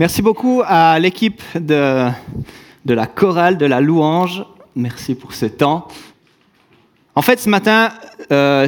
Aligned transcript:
Merci 0.00 0.22
beaucoup 0.22 0.62
à 0.64 0.98
l'équipe 0.98 1.42
de, 1.54 2.08
de 2.86 2.94
la 2.94 3.04
chorale, 3.04 3.58
de 3.58 3.66
la 3.66 3.82
louange. 3.82 4.46
Merci 4.74 5.14
pour 5.14 5.34
ce 5.34 5.44
temps. 5.44 5.88
En 7.14 7.20
fait, 7.20 7.38
ce 7.38 7.50
matin, 7.50 7.90
euh, 8.32 8.66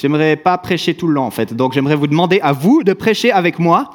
j'aimerais 0.00 0.34
pas 0.34 0.58
prêcher 0.58 0.94
tout 0.94 1.06
le 1.06 1.14
long, 1.14 1.22
en 1.22 1.30
fait. 1.30 1.54
Donc, 1.54 1.72
j'aimerais 1.72 1.94
vous 1.94 2.08
demander 2.08 2.40
à 2.42 2.50
vous 2.50 2.82
de 2.82 2.94
prêcher 2.94 3.30
avec 3.30 3.60
moi, 3.60 3.90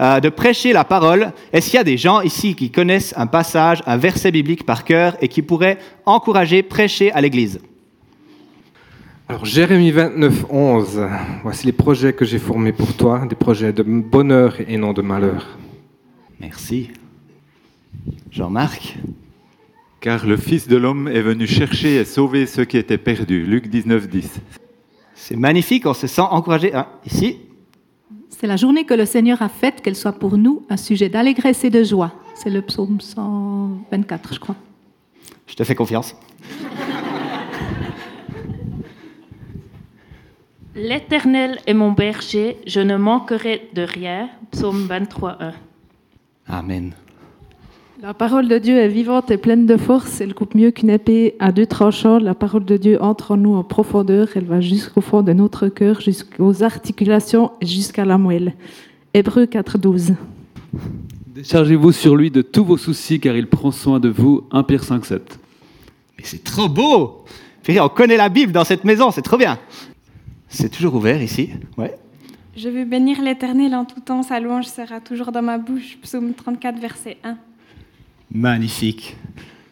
euh, 0.00 0.18
de 0.18 0.28
prêcher 0.28 0.72
la 0.72 0.82
parole. 0.82 1.30
Est-ce 1.52 1.70
qu'il 1.70 1.76
y 1.76 1.80
a 1.80 1.84
des 1.84 1.98
gens 1.98 2.20
ici 2.20 2.56
qui 2.56 2.72
connaissent 2.72 3.14
un 3.16 3.28
passage, 3.28 3.80
un 3.86 3.96
verset 3.96 4.32
biblique 4.32 4.66
par 4.66 4.82
cœur 4.82 5.16
et 5.20 5.28
qui 5.28 5.40
pourraient 5.40 5.78
encourager, 6.04 6.64
prêcher 6.64 7.12
à 7.12 7.20
l'Église? 7.20 7.60
Alors, 9.28 9.44
Jérémie 9.44 9.92
29, 9.92 10.46
11. 10.50 11.00
Voici 11.44 11.66
les 11.66 11.72
projets 11.72 12.12
que 12.12 12.24
j'ai 12.24 12.40
formés 12.40 12.72
pour 12.72 12.92
toi, 12.96 13.22
des 13.24 13.36
projets 13.36 13.72
de 13.72 13.84
bonheur 13.84 14.56
et 14.66 14.76
non 14.78 14.92
de 14.92 15.00
malheur. 15.00 15.58
Merci. 16.44 16.90
Jean-Marc? 18.30 18.98
Car 20.02 20.26
le 20.26 20.36
Fils 20.36 20.68
de 20.68 20.76
l'homme 20.76 21.08
est 21.08 21.22
venu 21.22 21.46
chercher 21.46 21.96
et 21.96 22.04
sauver 22.04 22.44
ceux 22.44 22.66
qui 22.66 22.76
étaient 22.76 22.98
perdus. 22.98 23.46
Luc 23.46 23.68
19, 23.68 24.10
10. 24.10 24.40
C'est 25.14 25.36
magnifique, 25.36 25.86
on 25.86 25.94
se 25.94 26.06
sent 26.06 26.20
encouragé. 26.20 26.70
Ah, 26.74 26.88
ici, 27.06 27.38
C'est 28.28 28.46
la 28.46 28.56
journée 28.56 28.84
que 28.84 28.92
le 28.92 29.06
Seigneur 29.06 29.40
a 29.40 29.48
faite, 29.48 29.80
qu'elle 29.80 29.96
soit 29.96 30.12
pour 30.12 30.36
nous 30.36 30.66
un 30.68 30.76
sujet 30.76 31.08
d'allégresse 31.08 31.64
et 31.64 31.70
de 31.70 31.82
joie. 31.82 32.12
C'est 32.34 32.50
le 32.50 32.60
psaume 32.60 33.00
124, 33.00 34.34
je 34.34 34.40
crois. 34.40 34.56
je 35.46 35.54
te 35.54 35.64
fais 35.64 35.74
confiance. 35.74 36.14
L'Éternel 40.76 41.58
est 41.66 41.72
mon 41.72 41.92
berger, 41.92 42.58
je 42.66 42.80
ne 42.80 42.98
manquerai 42.98 43.70
de 43.72 43.80
rien. 43.80 44.28
Psaume 44.50 44.84
23, 44.86 45.42
1. 45.42 45.52
Amen. 46.48 46.92
La 48.02 48.12
parole 48.12 48.48
de 48.48 48.58
Dieu 48.58 48.76
est 48.76 48.88
vivante 48.88 49.30
et 49.30 49.38
pleine 49.38 49.64
de 49.64 49.78
force. 49.78 50.20
Elle 50.20 50.34
coupe 50.34 50.54
mieux 50.54 50.70
qu'une 50.72 50.90
épée 50.90 51.36
à 51.38 51.52
deux 51.52 51.64
tranchants. 51.64 52.18
La 52.18 52.34
parole 52.34 52.64
de 52.64 52.76
Dieu 52.76 53.02
entre 53.02 53.30
en 53.30 53.36
nous 53.38 53.54
en 53.54 53.64
profondeur. 53.64 54.28
Elle 54.34 54.44
va 54.44 54.60
jusqu'au 54.60 55.00
fond 55.00 55.22
de 55.22 55.32
notre 55.32 55.68
cœur, 55.68 56.00
jusqu'aux 56.02 56.62
articulations 56.62 57.52
et 57.62 57.66
jusqu'à 57.66 58.04
la 58.04 58.18
moelle. 58.18 58.54
Hébreu 59.14 59.46
4, 59.46 59.78
12. 59.78 60.14
Déchargez-vous 61.34 61.92
sur 61.92 62.14
lui 62.14 62.30
de 62.30 62.42
tous 62.42 62.64
vos 62.64 62.76
soucis 62.76 63.20
car 63.20 63.36
il 63.36 63.46
prend 63.46 63.70
soin 63.70 63.98
de 64.00 64.10
vous. 64.10 64.44
1 64.50 64.64
Pierre 64.64 64.84
5, 64.84 65.04
7. 65.06 65.38
Mais 66.18 66.24
c'est 66.24 66.44
trop 66.44 66.68
beau 66.68 67.24
On 67.68 67.88
connaît 67.88 68.18
la 68.18 68.28
Bible 68.28 68.52
dans 68.52 68.64
cette 68.64 68.84
maison, 68.84 69.10
c'est 69.12 69.22
trop 69.22 69.38
bien. 69.38 69.58
C'est 70.48 70.68
toujours 70.68 70.94
ouvert 70.94 71.22
ici. 71.22 71.50
Ouais. 71.78 71.94
Je 72.56 72.68
veux 72.68 72.84
bénir 72.84 73.20
l'Éternel 73.20 73.74
en 73.74 73.84
tout 73.84 73.98
temps, 73.98 74.22
sa 74.22 74.38
louange 74.38 74.66
sera 74.66 75.00
toujours 75.00 75.32
dans 75.32 75.42
ma 75.42 75.58
bouche. 75.58 75.98
Psaume 76.02 76.32
34, 76.34 76.78
verset 76.78 77.16
1. 77.24 77.36
Magnifique. 78.30 79.16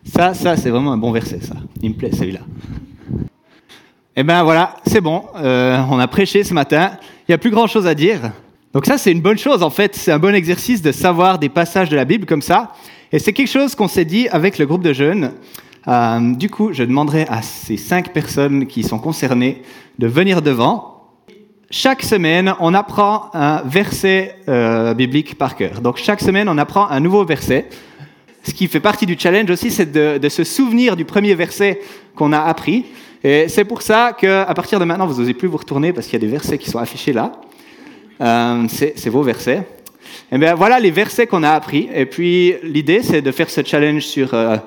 Ça, 0.04 0.34
ça, 0.34 0.56
c'est 0.56 0.70
vraiment 0.70 0.90
un 0.90 0.98
bon 0.98 1.12
verset, 1.12 1.40
ça. 1.40 1.54
Il 1.80 1.90
me 1.90 1.94
plaît, 1.94 2.10
celui-là. 2.10 2.40
Eh 4.16 4.24
bien 4.24 4.42
voilà, 4.42 4.74
c'est 4.84 5.00
bon. 5.00 5.22
Euh, 5.36 5.80
on 5.90 5.98
a 6.00 6.08
prêché 6.08 6.42
ce 6.42 6.52
matin. 6.54 6.90
Il 7.20 7.30
n'y 7.30 7.34
a 7.36 7.38
plus 7.38 7.52
grand-chose 7.52 7.86
à 7.86 7.94
dire. 7.94 8.32
Donc 8.72 8.84
ça, 8.84 8.98
c'est 8.98 9.12
une 9.12 9.22
bonne 9.22 9.38
chose, 9.38 9.62
en 9.62 9.70
fait. 9.70 9.94
C'est 9.94 10.10
un 10.10 10.18
bon 10.18 10.34
exercice 10.34 10.82
de 10.82 10.90
savoir 10.90 11.38
des 11.38 11.48
passages 11.48 11.88
de 11.88 11.94
la 11.94 12.04
Bible 12.04 12.26
comme 12.26 12.42
ça. 12.42 12.72
Et 13.12 13.20
c'est 13.20 13.32
quelque 13.32 13.50
chose 13.50 13.76
qu'on 13.76 13.86
s'est 13.86 14.04
dit 14.04 14.26
avec 14.28 14.58
le 14.58 14.66
groupe 14.66 14.82
de 14.82 14.92
jeunes. 14.92 15.34
Euh, 15.86 16.34
du 16.34 16.50
coup, 16.50 16.72
je 16.72 16.82
demanderai 16.82 17.26
à 17.28 17.42
ces 17.42 17.76
cinq 17.76 18.12
personnes 18.12 18.66
qui 18.66 18.82
sont 18.82 18.98
concernées 18.98 19.62
de 20.00 20.08
venir 20.08 20.42
devant. 20.42 20.92
Chaque 21.74 22.02
semaine, 22.02 22.54
on 22.60 22.74
apprend 22.74 23.30
un 23.32 23.62
verset 23.64 24.36
euh, 24.46 24.92
biblique 24.92 25.38
par 25.38 25.56
cœur. 25.56 25.80
Donc 25.80 25.96
chaque 25.96 26.20
semaine, 26.20 26.46
on 26.50 26.58
apprend 26.58 26.86
un 26.90 27.00
nouveau 27.00 27.24
verset. 27.24 27.66
Ce 28.42 28.52
qui 28.52 28.68
fait 28.68 28.78
partie 28.78 29.06
du 29.06 29.16
challenge 29.18 29.48
aussi, 29.48 29.70
c'est 29.70 29.90
de, 29.90 30.28
se 30.28 30.44
souvenir 30.44 30.96
du 30.96 31.06
premier 31.06 31.34
verset 31.34 31.80
qu'on 32.14 32.34
a 32.34 32.40
appris. 32.40 32.84
Et 33.24 33.48
c'est 33.48 33.64
pour 33.64 33.80
ça 33.80 34.12
qu'à 34.12 34.52
partir 34.54 34.80
de 34.80 34.84
maintenant, 34.84 35.06
vous 35.06 35.18
n'osez 35.18 35.32
plus 35.32 35.48
vous 35.48 35.56
retourner 35.56 35.94
parce 35.94 36.08
qu'il 36.08 36.20
y 36.20 36.22
a 36.22 36.26
des 36.26 36.30
versets 36.30 36.58
qui 36.58 36.68
sont 36.68 36.78
affichés 36.78 37.14
là. 37.14 37.32
Euh, 38.20 38.66
c'est 38.68 39.08
vos 39.08 39.22
versets. 39.22 39.66
Et 40.30 40.36
bien 40.36 40.54
voilà 40.54 40.78
les 40.78 40.90
versets 40.90 41.26
qu'on 41.26 41.42
a 41.42 41.52
appris. 41.52 41.88
Et 41.94 42.04
puis 42.04 42.52
l'idée, 42.62 43.00
c'est 43.02 43.22
de 43.22 43.32
faire 43.32 43.48
ce 43.48 43.64
challenge 43.64 44.02
sur... 44.02 44.34
euh, 44.34 44.58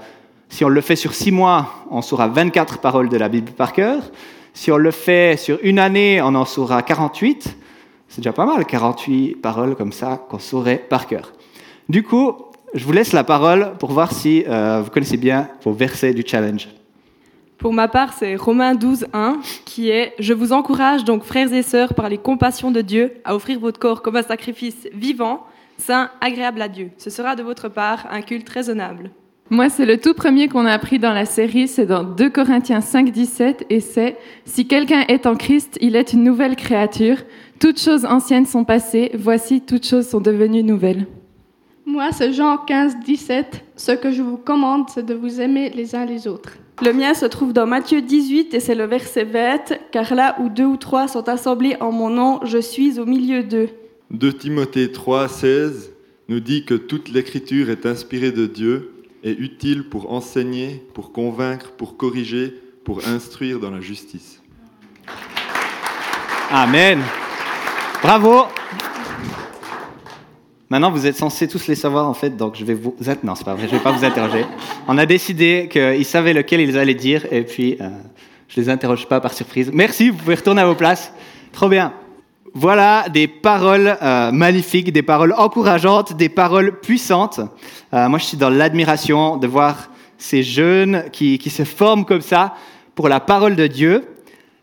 si 0.50 0.66
on 0.66 0.70
le 0.70 0.82
fait 0.82 0.96
sur 0.96 1.14
six 1.14 1.32
mois, 1.32 1.86
on 1.92 2.02
saura 2.02 2.30
24 2.30 2.80
paroles 2.80 3.10
de 3.10 3.18
la 3.18 3.30
Bible 3.30 3.52
par 3.52 3.74
cœur. 3.74 4.00
Si 4.56 4.72
on 4.72 4.78
le 4.78 4.92
fait 4.92 5.38
sur 5.38 5.60
une 5.64 5.80
année, 5.80 6.22
on 6.22 6.34
en 6.34 6.46
saura 6.46 6.82
48. 6.82 7.58
C'est 8.08 8.22
déjà 8.22 8.32
pas 8.32 8.46
mal, 8.46 8.66
48 8.66 9.36
paroles 9.36 9.76
comme 9.76 9.92
ça 9.92 10.26
qu'on 10.30 10.40
saurait 10.40 10.78
par 10.78 11.08
cœur. 11.08 11.34
Du 11.90 12.04
coup, 12.04 12.34
je 12.74 12.86
vous 12.86 12.94
laisse 12.94 13.12
la 13.12 13.26
parole 13.26 13.74
pour 13.80 13.92
voir 13.92 14.14
si 14.14 14.46
euh, 14.48 14.82
vous 14.82 14.90
connaissez 14.90 15.18
bien 15.18 15.50
vos 15.62 15.74
versets 15.74 16.14
du 16.14 16.24
challenge. 16.26 16.70
Pour 17.58 17.74
ma 17.74 17.90
part, 17.90 18.14
c'est 18.14 18.38
Romains 18.38 18.76
12, 18.76 19.08
1, 19.12 19.40
qui 19.66 19.90
est 19.90 20.14
Je 20.20 20.34
vous 20.34 20.54
encourage 20.54 21.04
donc, 21.04 21.24
frères 21.24 21.52
et 21.52 21.62
sœurs, 21.62 21.94
par 21.94 22.08
les 22.08 22.18
compassions 22.18 22.72
de 22.72 22.82
Dieu, 22.82 23.16
à 23.26 23.36
offrir 23.36 23.60
votre 23.60 23.80
corps 23.80 24.02
comme 24.02 24.16
un 24.16 24.24
sacrifice 24.24 24.88
vivant, 24.94 25.46
saint, 25.78 26.10
agréable 26.22 26.62
à 26.62 26.70
Dieu. 26.70 26.92
Ce 26.98 27.10
sera 27.10 27.36
de 27.36 27.44
votre 27.44 27.68
part 27.68 28.08
un 28.10 28.22
culte 28.22 28.48
raisonnable. 28.48 29.12
Moi, 29.52 29.70
c'est 29.70 29.86
le 29.86 30.00
tout 30.00 30.16
premier 30.16 30.48
qu'on 30.48 30.66
a 30.66 30.72
appris 30.72 30.98
dans 30.98 31.14
la 31.14 31.26
série, 31.26 31.68
c'est 31.68 31.86
dans 31.86 32.04
2 32.04 32.32
Corinthiens 32.32 32.82
5, 32.82 33.12
17, 33.12 33.68
et 33.70 33.80
c'est 33.80 34.18
Si 34.44 34.68
quelqu'un 34.68 35.02
est 35.08 35.28
en 35.28 35.36
Christ, 35.36 35.78
il 35.82 35.96
est 35.96 36.14
une 36.14 36.24
nouvelle 36.24 36.56
créature. 36.56 37.18
Toutes 37.60 37.80
choses 37.80 38.06
anciennes 38.06 38.48
sont 38.48 38.64
passées, 38.64 39.12
voici 39.14 39.62
toutes 39.62 39.86
choses 39.86 40.08
sont 40.08 40.20
devenues 40.20 40.64
nouvelles. 40.64 41.06
Moi, 41.86 42.12
c'est 42.12 42.34
Jean 42.34 42.58
15, 42.58 42.96
17. 43.06 43.64
Ce 43.76 43.92
que 43.92 44.12
je 44.12 44.24
vous 44.24 44.38
commande, 44.38 44.86
c'est 44.90 45.06
de 45.06 45.14
vous 45.14 45.40
aimer 45.40 45.70
les 45.70 45.94
uns 45.94 46.08
les 46.08 46.28
autres. 46.28 46.58
Le 46.84 46.92
mien 46.92 47.14
se 47.14 47.28
trouve 47.28 47.54
dans 47.54 47.68
Matthieu 47.68 48.02
18 48.02 48.56
et 48.56 48.60
c'est 48.60 48.74
le 48.74 48.86
verset 48.86 49.26
20, 49.26 49.78
car 49.92 50.16
là 50.16 50.38
où 50.42 50.50
deux 50.50 50.66
ou 50.66 50.78
trois 50.78 51.08
sont 51.08 51.30
assemblés 51.30 51.78
en 51.82 51.92
mon 51.92 52.10
nom, 52.10 52.40
je 52.46 52.58
suis 52.58 53.00
au 53.00 53.06
milieu 53.06 53.44
d'eux. 53.44 53.70
2 54.10 54.34
Timothée 54.34 54.92
3, 54.92 55.28
16 55.28 55.94
nous 56.30 56.40
dit 56.40 56.66
que 56.66 56.74
toute 56.74 57.10
l'écriture 57.10 57.70
est 57.70 57.86
inspirée 57.86 58.32
de 58.32 58.48
Dieu 58.48 58.95
et 59.26 59.32
utile 59.32 59.90
pour 59.90 60.14
enseigner, 60.14 60.82
pour 60.94 61.12
convaincre, 61.12 61.72
pour 61.72 61.98
corriger, 61.98 62.54
pour 62.86 63.06
instruire 63.08 63.60
dans 63.60 63.72
la 63.72 63.82
justice. 63.82 64.42
Amen. 66.52 67.02
Bravo. 68.04 68.44
Maintenant, 70.70 70.92
vous 70.92 71.08
êtes 71.08 71.16
censés 71.16 71.48
tous 71.48 71.68
les 71.68 71.76
savoir, 71.76 72.08
en 72.08 72.14
fait, 72.14 72.38
donc 72.38 72.56
je 72.56 72.64
vais 72.64 72.76
vous... 72.76 72.96
Non, 73.24 73.34
c'est 73.34 73.44
pas 73.44 73.56
vrai, 73.56 73.68
je 73.68 73.76
vais 73.76 73.82
pas 73.82 73.92
vous 73.92 74.06
interroger. 74.06 74.46
On 74.88 74.98
a 74.98 75.08
décidé 75.08 75.68
qu'ils 75.72 76.06
savaient 76.06 76.34
lequel 76.34 76.62
ils 76.62 76.78
allaient 76.78 76.94
dire, 76.94 77.26
et 77.32 77.42
puis 77.42 77.78
euh, 77.82 77.90
je 78.48 78.62
les 78.62 78.70
interroge 78.70 79.08
pas 79.08 79.20
par 79.20 79.34
surprise. 79.34 79.72
Merci, 79.74 80.10
vous 80.10 80.18
pouvez 80.18 80.36
retourner 80.36 80.62
à 80.62 80.68
vos 80.68 80.76
places. 80.76 81.12
Trop 81.52 81.70
bien. 81.70 81.94
Voilà 82.58 83.10
des 83.10 83.28
paroles 83.28 83.98
euh, 84.02 84.32
magnifiques, 84.32 84.94
des 84.94 85.02
paroles 85.02 85.34
encourageantes, 85.38 86.14
des 86.14 86.30
paroles 86.30 86.80
puissantes. 86.80 87.42
Euh, 87.94 88.08
moi, 88.08 88.18
je 88.18 88.24
suis 88.24 88.38
dans 88.38 88.50
l'admiration 88.50 89.36
de 89.36 89.46
voir 89.46 89.90
ces 90.18 90.42
jeunes 90.42 91.04
qui, 91.12 91.38
se 91.50 91.66
forment 91.66 92.06
comme 92.06 92.22
ça 92.22 92.54
pour 92.96 93.10
la 93.10 93.20
parole 93.20 93.58
de 93.58 93.68
Dieu. 93.68 94.06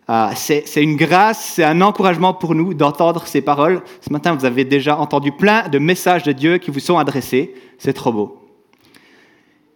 Euh, 0.09 0.29
c'est 0.35 0.83
une 0.83 0.97
grâce, 0.97 1.53
c'est 1.57 1.65
un 1.65 1.83
encouragement 1.83 2.33
pour 2.33 2.55
nous 2.55 2.73
d'entendre 2.73 3.27
ces 3.27 3.43
paroles. 3.43 3.83
Ce 4.01 4.11
matin, 4.11 4.35
vous 4.35 4.47
avez 4.47 4.65
déjà 4.65 4.99
entendu 4.99 5.31
plein 5.31 5.69
de 5.69 5.79
messages 5.79 6.23
de 6.23 6.33
Dieu 6.33 6.57
qui 6.57 6.71
vous 6.71 6.81
sont 6.81 6.97
adressés. 6.97 7.53
C'est 7.77 7.93
trop 7.93 8.11
beau. 8.11 8.39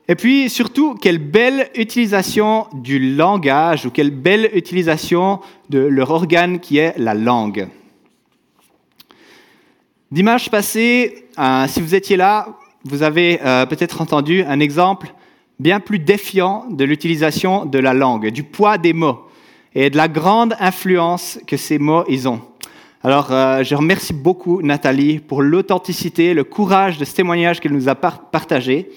Et 0.09 0.15
puis 0.15 0.49
surtout, 0.49 0.95
quelle 0.95 1.19
belle 1.19 1.69
utilisation 1.75 2.67
du 2.73 3.15
langage 3.15 3.85
ou 3.85 3.91
quelle 3.91 4.11
belle 4.11 4.49
utilisation 4.55 5.41
de 5.69 5.81
leur 5.81 6.11
organe 6.13 6.61
qui 6.61 6.79
est 6.79 6.95
la 6.97 7.13
langue. 7.13 7.69
Dimanche 10.13 10.49
passé, 10.51 11.25
euh, 11.37 11.67
si 11.67 11.81
vous 11.81 11.97
étiez 11.97 12.17
là, 12.17 12.47
vous 12.85 13.03
avez 13.03 13.41
euh, 13.45 13.67
peut-être 13.67 14.01
entendu 14.01 14.45
un 14.45 14.61
exemple 14.61 15.09
bien 15.59 15.81
plus 15.81 15.99
défiant 15.99 16.65
de 16.71 16.85
l'utilisation 16.85 17.65
de 17.65 17.81
la 17.81 17.93
langue, 17.93 18.29
du 18.29 18.45
poids 18.45 18.79
des 18.79 18.93
mots 18.93 19.23
et 19.75 19.91
de 19.91 19.97
la 19.97 20.07
grande 20.07 20.55
influence 20.61 21.41
que 21.45 21.57
ces 21.57 21.81
mots 21.81 22.05
ils 22.09 22.29
ont. 22.29 22.41
Alors, 23.03 23.33
euh, 23.33 23.65
je 23.65 23.75
remercie 23.75 24.13
beaucoup 24.13 24.63
Nathalie 24.63 25.19
pour 25.19 25.43
l'authenticité, 25.43 26.35
le 26.35 26.45
courage 26.45 26.99
de 26.99 27.05
ce 27.05 27.13
témoignage 27.15 27.59
qu'elle 27.59 27.73
nous 27.73 27.89
a 27.89 27.97
par- 27.97 28.31
partagé. 28.31 28.89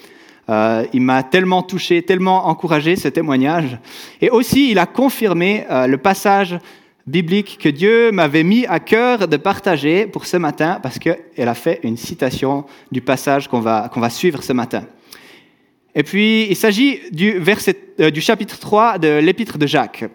Il 0.93 1.01
m'a 1.01 1.21
tellement 1.21 1.61
touché, 1.61 2.01
tellement 2.01 2.47
encouragé 2.47 2.95
ce 2.95 3.07
témoignage. 3.07 3.77
Et 4.19 4.31
aussi, 4.31 4.71
il 4.71 4.79
a 4.79 4.87
confirmé 4.87 5.63
le 5.69 5.95
passage 5.97 6.57
biblique 7.07 7.57
que 7.59 7.69
Dieu 7.69 8.11
m'avait 8.11 8.43
mis 8.43 8.65
à 8.67 8.79
cœur 8.79 9.27
de 9.27 9.37
partager 9.37 10.05
pour 10.05 10.25
ce 10.25 10.37
matin, 10.37 10.79
parce 10.81 10.99
qu'elle 10.99 11.19
a 11.37 11.55
fait 11.55 11.79
une 11.83 11.97
citation 11.97 12.65
du 12.91 13.01
passage 13.01 13.47
qu'on 13.47 13.59
va, 13.59 13.89
qu'on 13.93 13.99
va 13.99 14.09
suivre 14.09 14.43
ce 14.43 14.53
matin. 14.53 14.85
Et 15.95 16.03
puis, 16.03 16.47
il 16.49 16.55
s'agit 16.55 16.99
du, 17.11 17.39
verset, 17.39 17.75
euh, 17.99 18.11
du 18.11 18.21
chapitre 18.21 18.59
3 18.59 18.99
de 18.99 19.19
l'épître 19.19 19.57
de 19.57 19.65
Jacques. 19.65 20.05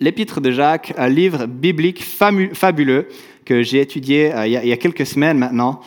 L'épître 0.00 0.40
de 0.40 0.50
Jacques, 0.50 0.94
un 0.96 1.08
livre 1.08 1.46
biblique 1.46 2.02
fabuleux 2.02 3.08
que 3.44 3.62
j'ai 3.62 3.80
étudié 3.80 4.34
euh, 4.34 4.46
il 4.46 4.52
y, 4.52 4.56
a, 4.56 4.64
il 4.64 4.68
y 4.68 4.72
a 4.72 4.76
quelques 4.76 5.06
semaines 5.06 5.38
maintenant. 5.38 5.80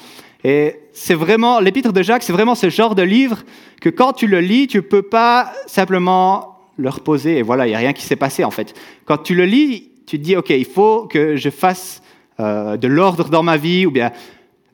Et 0.44 0.76
c'est 0.94 1.16
vraiment, 1.16 1.60
l'épître 1.60 1.92
de 1.92 2.04
Jacques, 2.04 2.22
c'est 2.22 2.32
vraiment 2.32 2.54
ce 2.54 2.70
genre 2.70 2.94
de 2.94 3.02
livre 3.02 3.44
que 3.82 3.90
quand 3.90 4.14
tu 4.14 4.28
le 4.28 4.40
lis, 4.40 4.68
tu 4.68 4.78
ne 4.78 4.82
peux 4.82 5.02
pas 5.02 5.52
simplement 5.66 6.55
le 6.78 6.90
reposer 6.90 7.38
et 7.38 7.42
voilà, 7.42 7.68
il 7.68 7.70
n'y 7.70 7.76
a 7.76 7.80
rien 7.80 7.94
qui 7.94 8.04
s'est 8.04 8.16
passé 8.16 8.44
en 8.44 8.52
fait. 8.52 8.74
Quand 9.06 9.18
tu 9.18 9.36
le 9.36 9.46
lis, 9.46 9.90
tu 10.06 10.20
te 10.20 10.24
dis, 10.24 10.36
OK, 10.36 10.50
il 10.50 10.66
faut 10.66 11.08
que 11.08 11.36
je 11.36 11.50
fasse 11.50 12.02
euh, 12.40 12.78
de 12.78 12.88
l'ordre 12.88 13.30
dans 13.30 13.44
ma 13.44 13.58
vie, 13.58 13.86
ou 13.86 13.92
bien 13.92 14.12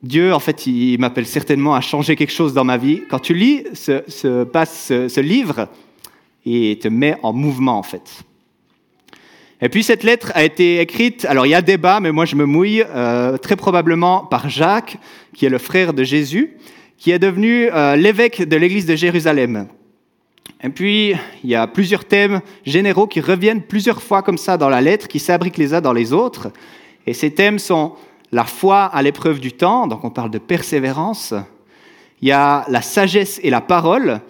Dieu, 0.02 0.34
en 0.34 0.40
fait, 0.40 0.66
il 0.66 0.98
m'appelle 0.98 1.26
certainement 1.26 1.76
à 1.76 1.80
changer 1.80 2.16
quelque 2.16 2.32
chose 2.32 2.54
dans 2.54 2.64
ma 2.64 2.76
vie. 2.76 3.02
Quand 3.08 3.20
tu 3.20 3.34
lis 3.34 3.62
ce, 3.72 4.02
ce, 4.08 5.20
livre, 5.20 5.68
il 6.44 6.76
te 6.78 6.88
met 6.88 7.16
en 7.22 7.32
mouvement 7.32 7.78
en 7.78 7.84
fait. 7.84 8.24
Et 9.60 9.68
puis 9.68 9.84
cette 9.84 10.02
lettre 10.02 10.32
a 10.34 10.42
été 10.42 10.80
écrite, 10.80 11.24
alors 11.24 11.46
il 11.46 11.50
y 11.50 11.54
a 11.54 11.62
débat, 11.62 12.00
mais 12.00 12.10
moi 12.10 12.24
je 12.24 12.34
me 12.34 12.46
mouille, 12.46 12.84
euh, 12.84 13.36
très 13.36 13.54
probablement 13.54 14.24
par 14.24 14.48
Jacques, 14.48 14.98
qui 15.36 15.46
est 15.46 15.50
le 15.50 15.58
frère 15.58 15.94
de 15.94 16.02
Jésus, 16.02 16.56
qui 16.98 17.12
est 17.12 17.20
devenu 17.20 17.68
euh, 17.72 17.94
l'évêque 17.94 18.42
de 18.42 18.56
l'église 18.56 18.86
de 18.86 18.96
Jérusalem. 18.96 19.68
Et 20.62 20.68
puis 20.68 21.14
il 21.42 21.50
y 21.50 21.54
a 21.54 21.66
plusieurs 21.66 22.04
thèmes 22.04 22.40
généraux 22.64 23.06
qui 23.06 23.20
reviennent 23.20 23.62
plusieurs 23.62 24.02
fois 24.02 24.22
comme 24.22 24.38
ça 24.38 24.56
dans 24.56 24.68
la 24.68 24.80
lettre, 24.80 25.08
qui 25.08 25.18
s'abriquent 25.18 25.58
les 25.58 25.74
uns 25.74 25.80
dans 25.80 25.92
les 25.92 26.12
autres. 26.12 26.52
Et 27.06 27.14
ces 27.14 27.32
thèmes 27.32 27.58
sont 27.58 27.94
la 28.30 28.44
foi 28.44 28.84
à 28.84 29.02
l'épreuve 29.02 29.40
du 29.40 29.52
temps, 29.52 29.86
donc 29.86 30.04
on 30.04 30.10
parle 30.10 30.30
de 30.30 30.38
persévérance. 30.38 31.34
Il 32.20 32.28
y 32.28 32.32
a 32.32 32.64
la 32.68 32.82
sagesse 32.82 33.40
et 33.42 33.50
la 33.50 33.60
parole, 33.60 34.20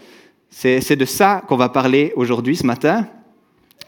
c'est 0.50 0.96
de 0.96 1.04
ça 1.04 1.42
qu'on 1.46 1.56
va 1.56 1.68
parler 1.68 2.12
aujourd'hui, 2.16 2.56
ce 2.56 2.66
matin 2.66 3.06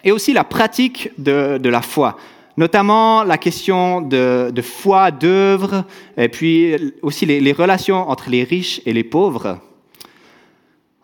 et 0.04 0.12
aussi 0.12 0.32
la 0.32 0.44
pratique 0.44 1.10
de, 1.18 1.58
la 1.68 1.82
foi, 1.82 2.16
notamment 2.56 3.24
la 3.24 3.38
question 3.38 4.02
de, 4.02 4.52
foi, 4.62 5.10
d'œuvre, 5.10 5.84
et 6.16 6.28
puis 6.28 6.94
aussi 7.02 7.26
les, 7.26 7.52
relations 7.52 8.08
entre 8.08 8.30
les 8.30 8.44
riches 8.44 8.80
et 8.84 8.92
les 8.92 9.02
pauvres. 9.02 9.58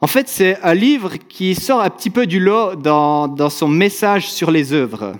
En 0.02 0.06
fait, 0.06 0.28
c'est 0.28 0.58
un 0.62 0.72
livre 0.72 1.12
qui 1.28 1.54
sort 1.54 1.82
un 1.82 1.90
petit 1.90 2.08
peu 2.08 2.26
du 2.26 2.40
lot 2.40 2.74
dans, 2.74 3.50
son 3.50 3.68
message 3.68 4.30
sur 4.30 4.50
les 4.50 4.72
œuvres. 4.72 5.12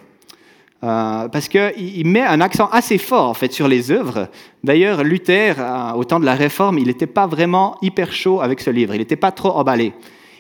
Euh, 0.82 1.28
parce 1.28 1.48
qu'il 1.48 2.06
met 2.06 2.22
un 2.22 2.40
accent 2.40 2.66
assez 2.72 2.96
fort 2.96 3.28
en 3.28 3.34
fait 3.34 3.52
sur 3.52 3.68
les 3.68 3.90
œuvres. 3.90 4.28
D'ailleurs, 4.64 5.04
Luther, 5.04 5.56
au 5.94 6.04
temps 6.04 6.18
de 6.18 6.24
la 6.24 6.34
Réforme, 6.34 6.78
il 6.78 6.86
n'était 6.86 7.06
pas 7.06 7.26
vraiment 7.26 7.76
hyper 7.82 8.10
chaud 8.10 8.40
avec 8.40 8.60
ce 8.60 8.70
livre, 8.70 8.94
il 8.94 8.98
n'était 8.98 9.16
pas 9.16 9.32
trop 9.32 9.50
emballé. 9.50 9.92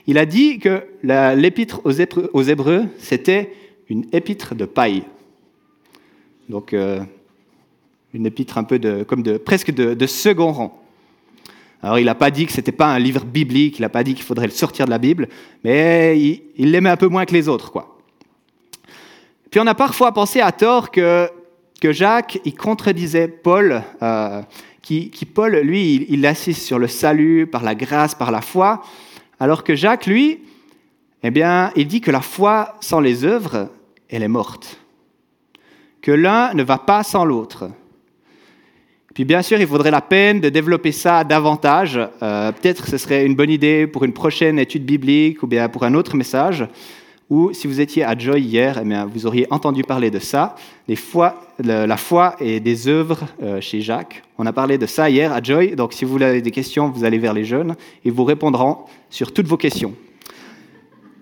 Il 0.06 0.16
a 0.16 0.24
dit 0.24 0.58
que 0.58 0.84
l'épître 1.02 1.82
aux 1.84 2.42
Hébreux, 2.42 2.86
c'était 2.96 3.52
une 3.90 4.06
épître 4.12 4.54
de 4.54 4.64
paille. 4.64 5.02
Donc, 6.48 6.72
euh, 6.72 7.00
une 8.14 8.24
épître 8.24 8.56
un 8.56 8.64
peu 8.64 9.04
comme 9.06 9.22
de, 9.22 9.36
presque 9.36 9.70
de 9.72 10.06
second 10.06 10.52
rang. 10.52 10.79
Alors, 11.82 11.98
il 11.98 12.04
n'a 12.04 12.14
pas 12.14 12.30
dit 12.30 12.46
que 12.46 12.52
ce 12.52 12.58
n'était 12.58 12.72
pas 12.72 12.86
un 12.86 12.98
livre 12.98 13.24
biblique, 13.24 13.78
il 13.78 13.82
n'a 13.82 13.88
pas 13.88 14.04
dit 14.04 14.14
qu'il 14.14 14.24
faudrait 14.24 14.46
le 14.46 14.52
sortir 14.52 14.84
de 14.84 14.90
la 14.90 14.98
Bible, 14.98 15.28
mais 15.64 16.18
il 16.18 16.70
l'aimait 16.70 16.90
un 16.90 16.96
peu 16.96 17.08
moins 17.08 17.24
que 17.24 17.32
les 17.32 17.48
autres. 17.48 17.72
Quoi. 17.72 17.98
Puis 19.50 19.60
on 19.60 19.66
a 19.66 19.74
parfois 19.74 20.12
pensé 20.12 20.40
à 20.40 20.52
tort 20.52 20.90
que, 20.90 21.28
que 21.80 21.92
Jacques, 21.92 22.38
il 22.44 22.54
contredisait 22.54 23.28
Paul, 23.28 23.82
euh, 24.02 24.42
qui, 24.82 25.10
qui, 25.10 25.24
Paul, 25.24 25.56
lui, 25.56 25.94
il, 25.94 26.06
il 26.10 26.26
assiste 26.26 26.62
sur 26.62 26.78
le 26.78 26.86
salut 26.86 27.46
par 27.46 27.62
la 27.62 27.74
grâce, 27.74 28.14
par 28.14 28.30
la 28.30 28.42
foi, 28.42 28.82
alors 29.40 29.64
que 29.64 29.74
Jacques, 29.74 30.06
lui, 30.06 30.40
eh 31.22 31.30
bien, 31.30 31.72
il 31.76 31.86
dit 31.86 32.00
que 32.00 32.10
la 32.10 32.20
foi 32.20 32.76
sans 32.80 33.00
les 33.00 33.24
œuvres, 33.24 33.68
elle 34.08 34.22
est 34.22 34.28
morte. 34.28 34.78
Que 36.02 36.12
l'un 36.12 36.54
ne 36.54 36.62
va 36.62 36.78
pas 36.78 37.02
sans 37.02 37.24
l'autre. 37.24 37.70
Puis 39.14 39.24
bien 39.24 39.42
sûr, 39.42 39.60
il 39.60 39.66
faudrait 39.66 39.90
la 39.90 40.00
peine 40.00 40.40
de 40.40 40.48
développer 40.48 40.92
ça 40.92 41.24
davantage. 41.24 41.98
Euh, 42.22 42.52
Peut-être 42.52 42.86
ce 42.86 42.96
serait 42.96 43.26
une 43.26 43.34
bonne 43.34 43.50
idée 43.50 43.86
pour 43.86 44.04
une 44.04 44.12
prochaine 44.12 44.58
étude 44.58 44.84
biblique 44.84 45.42
ou 45.42 45.46
bien 45.46 45.68
pour 45.68 45.82
un 45.84 45.94
autre 45.94 46.16
message. 46.16 46.66
Ou 47.28 47.52
si 47.52 47.68
vous 47.68 47.80
étiez 47.80 48.04
à 48.04 48.18
Joy 48.18 48.40
hier, 48.42 48.82
eh 48.84 49.08
vous 49.12 49.24
auriez 49.24 49.46
entendu 49.50 49.84
parler 49.84 50.10
de 50.10 50.18
ça, 50.18 50.56
la 50.88 51.96
foi 51.96 52.36
et 52.40 52.58
des 52.58 52.88
œuvres 52.88 53.20
euh, 53.40 53.60
chez 53.60 53.80
Jacques. 53.80 54.22
On 54.36 54.46
a 54.46 54.52
parlé 54.52 54.78
de 54.78 54.86
ça 54.86 55.08
hier 55.08 55.32
à 55.32 55.40
Joy, 55.40 55.76
donc 55.76 55.92
si 55.92 56.04
vous 56.04 56.20
avez 56.20 56.42
des 56.42 56.50
questions, 56.50 56.90
vous 56.90 57.04
allez 57.04 57.18
vers 57.18 57.32
les 57.32 57.44
jeunes 57.44 57.76
et 58.04 58.10
vous 58.10 58.24
répondront 58.24 58.78
sur 59.10 59.32
toutes 59.32 59.46
vos 59.46 59.56
questions. 59.56 59.94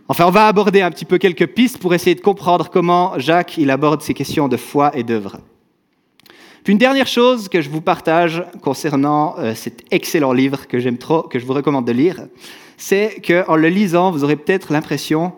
Enfin, 0.09 0.25
on 0.27 0.31
va 0.31 0.47
aborder 0.47 0.81
un 0.81 0.91
petit 0.91 1.05
peu 1.05 1.19
quelques 1.19 1.47
pistes 1.47 1.77
pour 1.77 1.93
essayer 1.93 2.15
de 2.15 2.23
comprendre 2.23 2.71
comment 2.71 3.19
Jacques 3.19 3.59
il 3.59 3.71
aborde 3.71 4.01
ces 4.01 4.15
questions 4.15 4.49
de 4.49 4.57
foi 4.57 4.97
et 4.97 5.03
d'œuvre. 5.03 5.39
Puis 6.65 6.73
une 6.73 6.79
dernière 6.79 7.07
chose 7.07 7.49
que 7.49 7.61
je 7.61 7.71
vous 7.71 7.81
partage 7.81 8.45
concernant 8.63 9.37
euh, 9.39 9.55
cet 9.55 9.85
excellent 9.91 10.33
livre 10.33 10.67
que 10.67 10.79
j'aime 10.79 10.99
trop, 10.99 11.23
que 11.23 11.39
je 11.39 11.47
vous 11.47 11.53
recommande 11.53 11.87
de 11.87 11.93
lire, 11.93 12.27
c'est 12.77 13.21
qu'en 13.27 13.57
le 13.57 13.69
lisant, 13.69 14.11
vous 14.11 14.25
aurez 14.25 14.37
peut-être 14.37 14.73
l'impression 14.73 15.33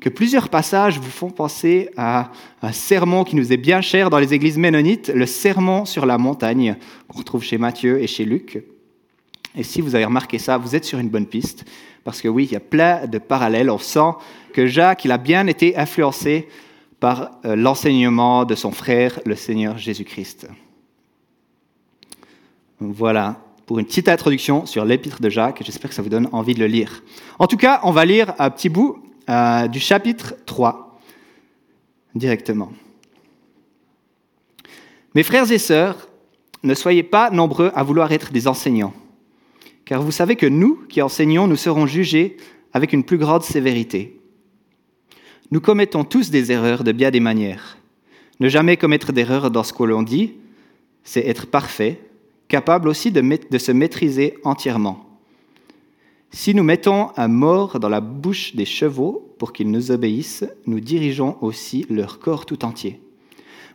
que 0.00 0.08
plusieurs 0.08 0.48
passages 0.48 0.98
vous 0.98 1.10
font 1.10 1.30
penser 1.30 1.90
à 1.96 2.30
un 2.62 2.72
sermon 2.72 3.24
qui 3.24 3.36
nous 3.36 3.52
est 3.52 3.56
bien 3.56 3.80
cher 3.80 4.10
dans 4.10 4.18
les 4.18 4.32
églises 4.32 4.58
ménonites, 4.58 5.08
le 5.08 5.26
sermon 5.26 5.84
sur 5.84 6.06
la 6.06 6.18
montagne, 6.18 6.76
qu'on 7.08 7.18
retrouve 7.18 7.42
chez 7.42 7.58
Matthieu 7.58 8.00
et 8.00 8.06
chez 8.06 8.24
Luc. 8.24 8.62
Et 9.56 9.64
si 9.64 9.80
vous 9.80 9.94
avez 9.94 10.04
remarqué 10.04 10.38
ça, 10.38 10.56
vous 10.56 10.76
êtes 10.76 10.84
sur 10.84 11.00
une 11.00 11.08
bonne 11.08 11.26
piste, 11.26 11.64
parce 12.04 12.20
que 12.22 12.28
oui, 12.28 12.44
il 12.44 12.52
y 12.52 12.56
a 12.56 12.60
plein 12.60 13.06
de 13.06 13.18
parallèles. 13.18 13.70
On 13.70 13.78
sent 13.78 14.12
que 14.52 14.66
Jacques, 14.66 15.04
il 15.04 15.10
a 15.10 15.18
bien 15.18 15.46
été 15.48 15.76
influencé 15.76 16.48
par 17.00 17.38
euh, 17.44 17.56
l'enseignement 17.56 18.44
de 18.44 18.54
son 18.54 18.72
frère, 18.72 19.20
le 19.24 19.36
Seigneur 19.36 19.78
Jésus-Christ. 19.78 20.48
Voilà, 22.80 23.40
pour 23.66 23.78
une 23.78 23.86
petite 23.86 24.08
introduction 24.08 24.66
sur 24.66 24.84
l'épître 24.84 25.20
de 25.20 25.28
Jacques. 25.28 25.62
J'espère 25.64 25.90
que 25.90 25.94
ça 25.94 26.02
vous 26.02 26.08
donne 26.08 26.28
envie 26.32 26.54
de 26.54 26.60
le 26.60 26.66
lire. 26.66 27.02
En 27.38 27.46
tout 27.46 27.56
cas, 27.56 27.80
on 27.84 27.90
va 27.90 28.04
lire 28.04 28.34
un 28.38 28.50
petit 28.50 28.68
bout 28.68 29.02
euh, 29.28 29.68
du 29.68 29.80
chapitre 29.80 30.34
3 30.46 30.98
directement. 32.14 32.72
Mes 35.14 35.22
frères 35.22 35.50
et 35.50 35.58
sœurs, 35.58 36.08
ne 36.62 36.74
soyez 36.74 37.02
pas 37.02 37.30
nombreux 37.30 37.70
à 37.74 37.82
vouloir 37.82 38.10
être 38.12 38.32
des 38.32 38.48
enseignants, 38.48 38.94
car 39.84 40.02
vous 40.02 40.10
savez 40.10 40.36
que 40.36 40.46
nous 40.46 40.84
qui 40.88 41.00
enseignons, 41.02 41.46
nous 41.46 41.56
serons 41.56 41.86
jugés 41.86 42.36
avec 42.72 42.92
une 42.92 43.04
plus 43.04 43.18
grande 43.18 43.42
sévérité. 43.42 44.17
Nous 45.50 45.60
commettons 45.60 46.04
tous 46.04 46.30
des 46.30 46.52
erreurs 46.52 46.84
de 46.84 46.92
bien 46.92 47.10
des 47.10 47.20
manières. 47.20 47.78
Ne 48.38 48.48
jamais 48.48 48.76
commettre 48.76 49.12
d'erreurs 49.12 49.50
dans 49.50 49.62
ce 49.64 49.72
que 49.72 49.82
l'on 49.82 50.02
dit, 50.02 50.34
c'est 51.04 51.26
être 51.26 51.46
parfait, 51.46 52.00
capable 52.48 52.88
aussi 52.88 53.10
de, 53.10 53.22
de 53.50 53.58
se 53.58 53.72
maîtriser 53.72 54.36
entièrement. 54.44 55.06
Si 56.30 56.54
nous 56.54 56.62
mettons 56.62 57.08
un 57.16 57.28
mort 57.28 57.80
dans 57.80 57.88
la 57.88 58.02
bouche 58.02 58.54
des 58.54 58.66
chevaux 58.66 59.34
pour 59.38 59.54
qu'ils 59.54 59.70
nous 59.70 59.90
obéissent, 59.90 60.44
nous 60.66 60.80
dirigeons 60.80 61.38
aussi 61.40 61.86
leur 61.88 62.18
corps 62.18 62.44
tout 62.44 62.66
entier. 62.66 63.00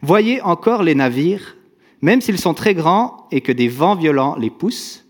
Voyez 0.03 0.41
encore 0.41 0.83
les 0.83 0.93
navires, 0.93 1.57
même 2.01 2.21
s'ils 2.21 2.37
sont 2.37 2.53
très 2.53 2.75
grands 2.75 3.27
et 3.31 3.41
que 3.41 3.51
des 3.51 3.67
vents 3.67 3.95
violents 3.95 4.35
les 4.35 4.51
poussent, 4.51 5.05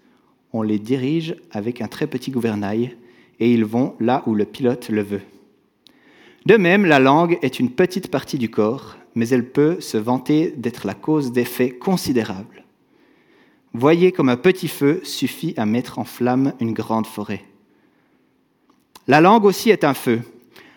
on 0.53 0.61
les 0.61 0.79
dirige 0.79 1.35
avec 1.51 1.81
un 1.81 1.87
très 1.87 2.07
petit 2.07 2.31
gouvernail 2.31 2.95
et 3.39 3.51
ils 3.51 3.65
vont 3.65 3.95
là 3.99 4.23
où 4.27 4.35
le 4.35 4.45
pilote 4.45 4.87
le 4.89 5.01
veut. 5.01 5.21
De 6.45 6.57
même, 6.57 6.85
la 6.85 6.99
langue 6.99 7.39
est 7.41 7.59
une 7.59 7.71
petite 7.71 8.11
partie 8.11 8.37
du 8.37 8.49
corps, 8.49 8.97
mais 9.15 9.29
elle 9.29 9.49
peut 9.49 9.79
se 9.79 9.97
vanter 9.97 10.53
d'être 10.57 10.85
la 10.85 10.93
cause 10.93 11.31
d'effets 11.31 11.71
considérables. 11.71 12.63
Voyez 13.73 14.11
comme 14.11 14.29
un 14.29 14.37
petit 14.37 14.67
feu 14.67 15.01
suffit 15.03 15.53
à 15.57 15.65
mettre 15.65 15.99
en 15.99 16.03
flamme 16.03 16.53
une 16.59 16.73
grande 16.73 17.07
forêt. 17.07 17.43
La 19.07 19.21
langue 19.21 19.45
aussi 19.45 19.69
est 19.69 19.83
un 19.83 19.93
feu. 19.93 20.21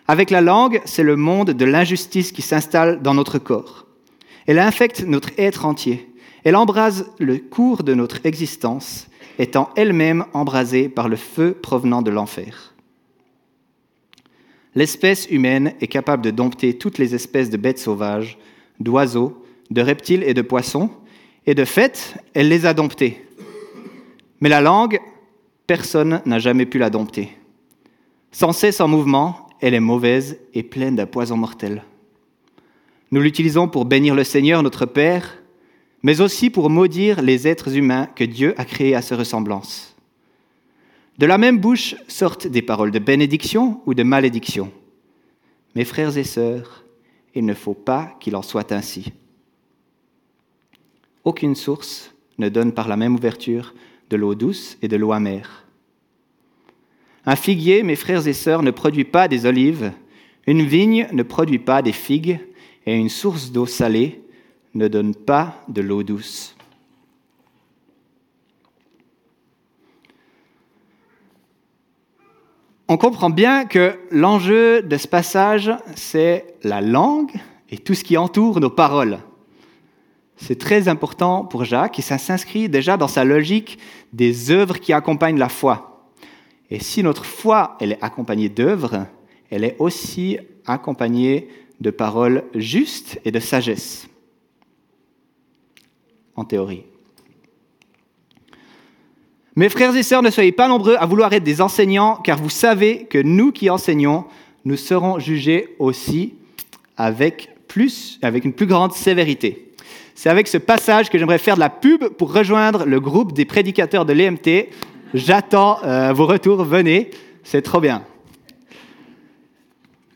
Avec 0.07 0.31
la 0.31 0.41
langue, 0.41 0.81
c'est 0.85 1.03
le 1.03 1.15
monde 1.15 1.51
de 1.51 1.65
l'injustice 1.65 2.31
qui 2.31 2.41
s'installe 2.41 3.01
dans 3.01 3.13
notre 3.13 3.37
corps. 3.37 3.85
Elle 4.45 4.59
infecte 4.59 5.03
notre 5.05 5.29
être 5.37 5.65
entier. 5.65 6.09
Elle 6.45 6.55
embrase 6.55 7.11
le 7.19 7.37
cours 7.37 7.83
de 7.83 7.93
notre 7.93 8.25
existence, 8.25 9.07
étant 9.37 9.69
elle-même 9.75 10.25
embrasée 10.33 10.87
par 10.87 11.09
le 11.09 11.17
feu 11.17 11.51
provenant 11.53 12.01
de 12.01 12.11
l'enfer. 12.11 12.73
L'espèce 14.77 15.25
humaine 15.31 15.73
est 15.81 15.87
capable 15.87 16.23
de 16.23 16.29
dompter 16.29 16.77
toutes 16.77 16.99
les 16.99 17.15
espèces 17.15 17.49
de 17.49 17.57
bêtes 17.57 17.79
sauvages, 17.79 18.37
d'oiseaux, 18.79 19.43
de 19.71 19.81
reptiles 19.81 20.21
et 20.21 20.35
de 20.35 20.43
poissons, 20.43 20.91
et 21.47 21.55
de 21.55 21.65
fait, 21.65 22.13
elle 22.35 22.47
les 22.47 22.67
a 22.67 22.75
domptés. 22.75 23.25
Mais 24.39 24.49
la 24.49 24.61
langue, 24.61 24.99
personne 25.65 26.21
n'a 26.27 26.37
jamais 26.37 26.67
pu 26.67 26.77
la 26.77 26.91
dompter. 26.91 27.31
Sans 28.31 28.51
cesse 28.51 28.79
en 28.79 28.87
mouvement, 28.87 29.49
elle 29.61 29.73
est 29.73 29.79
mauvaise 29.79 30.37
et 30.53 30.61
pleine 30.61 30.95
d'un 30.95 31.07
poison 31.07 31.37
mortel. 31.37 31.83
Nous 33.09 33.21
l'utilisons 33.21 33.67
pour 33.67 33.85
bénir 33.85 34.13
le 34.13 34.23
Seigneur, 34.23 34.61
notre 34.61 34.85
Père, 34.85 35.39
mais 36.03 36.21
aussi 36.21 36.51
pour 36.51 36.69
maudire 36.69 37.23
les 37.23 37.47
êtres 37.47 37.75
humains 37.75 38.09
que 38.15 38.25
Dieu 38.25 38.53
a 38.57 38.63
créés 38.63 38.93
à 38.93 39.01
sa 39.01 39.15
ressemblance. 39.15 39.96
De 41.17 41.25
la 41.25 41.37
même 41.37 41.59
bouche 41.59 41.95
sortent 42.07 42.47
des 42.47 42.61
paroles 42.61 42.91
de 42.91 42.99
bénédiction 42.99 43.81
ou 43.85 43.93
de 43.93 44.03
malédiction. 44.03 44.71
Mes 45.75 45.85
frères 45.85 46.17
et 46.17 46.23
sœurs, 46.23 46.83
il 47.33 47.45
ne 47.45 47.53
faut 47.53 47.73
pas 47.73 48.15
qu'il 48.19 48.35
en 48.35 48.41
soit 48.41 48.71
ainsi. 48.71 49.11
Aucune 51.23 51.55
source 51.55 52.13
ne 52.37 52.49
donne 52.49 52.71
par 52.71 52.87
la 52.87 52.97
même 52.97 53.15
ouverture 53.15 53.73
de 54.09 54.15
l'eau 54.15 54.35
douce 54.35 54.77
et 54.81 54.87
de 54.87 54.95
l'eau 54.95 55.11
amère. 55.11 55.65
Un 57.25 57.35
figuier, 57.35 57.83
mes 57.83 57.95
frères 57.95 58.27
et 58.27 58.33
sœurs, 58.33 58.63
ne 58.63 58.71
produit 58.71 59.03
pas 59.03 59.27
des 59.27 59.45
olives, 59.45 59.91
une 60.45 60.63
vigne 60.63 61.07
ne 61.11 61.23
produit 61.23 61.59
pas 61.59 61.81
des 61.81 61.91
figues, 61.91 62.39
et 62.85 62.95
une 62.95 63.09
source 63.09 63.51
d'eau 63.51 63.65
salée 63.65 64.21
ne 64.73 64.87
donne 64.87 65.13
pas 65.13 65.63
de 65.67 65.81
l'eau 65.81 66.03
douce. 66.03 66.56
On 72.89 72.95
comprend 72.95 73.29
bien 73.29 73.65
que 73.65 73.99
l'enjeu 74.11 74.81
de 74.81 74.95
ce 74.95 75.09
passage, 75.09 75.71
c'est 75.95 76.55
la 76.63 76.79
langue 76.79 77.31
et 77.69 77.77
tout 77.77 77.93
ce 77.93 78.03
qui 78.05 78.15
entoure 78.15 78.61
nos 78.61 78.69
paroles. 78.69 79.19
C'est 80.37 80.57
très 80.57 80.87
important 80.87 81.43
pour 81.43 81.65
Jacques 81.65 81.99
et 81.99 82.01
ça 82.01 82.17
s'inscrit 82.17 82.69
déjà 82.69 82.95
dans 82.95 83.09
sa 83.09 83.25
logique 83.25 83.77
des 84.13 84.51
œuvres 84.51 84.79
qui 84.79 84.93
accompagnent 84.93 85.39
la 85.39 85.49
foi. 85.49 86.07
Et 86.69 86.79
si 86.79 87.03
notre 87.03 87.25
foi 87.25 87.75
elle 87.81 87.93
est 87.93 88.03
accompagnée 88.03 88.47
d'œuvres, 88.47 89.07
elle 89.49 89.65
est 89.65 89.75
aussi 89.79 90.37
accompagnée 90.65 91.49
de 91.81 91.91
paroles 91.91 92.45
justes 92.55 93.19
et 93.25 93.31
de 93.31 93.39
sagesse, 93.39 94.07
en 96.35 96.45
théorie. 96.45 96.85
Mes 99.57 99.69
frères 99.69 99.95
et 99.95 100.03
sœurs, 100.03 100.21
ne 100.21 100.29
soyez 100.29 100.51
pas 100.51 100.67
nombreux 100.67 100.97
à 100.99 101.07
vouloir 101.07 101.33
être 101.33 101.43
des 101.43 101.61
enseignants, 101.61 102.17
car 102.17 102.37
vous 102.37 102.51
savez 102.51 103.05
que 103.05 103.17
nous 103.17 103.51
qui 103.51 103.71
enseignons, 103.71 104.25
nous 104.65 104.77
serons 104.77 105.17
jugés 105.17 105.75
aussi 105.79 106.35
avec 106.95 107.49
plus, 107.67 108.19
avec 108.21 108.45
une 108.45 108.53
plus 108.53 108.67
grande 108.67 108.93
sévérité. 108.93 109.73
C'est 110.13 110.29
avec 110.29 110.47
ce 110.47 110.59
passage 110.59 111.09
que 111.09 111.17
j'aimerais 111.17 111.39
faire 111.39 111.55
de 111.55 111.59
la 111.59 111.71
pub 111.71 112.05
pour 112.05 112.35
rejoindre 112.35 112.85
le 112.85 112.99
groupe 112.99 113.33
des 113.33 113.45
prédicateurs 113.45 114.05
de 114.05 114.13
l'EMT. 114.13 114.69
J'attends 115.15 115.79
euh, 115.83 116.13
vos 116.13 116.27
retours, 116.27 116.63
venez, 116.63 117.09
c'est 117.43 117.63
trop 117.63 117.79
bien. 117.79 118.03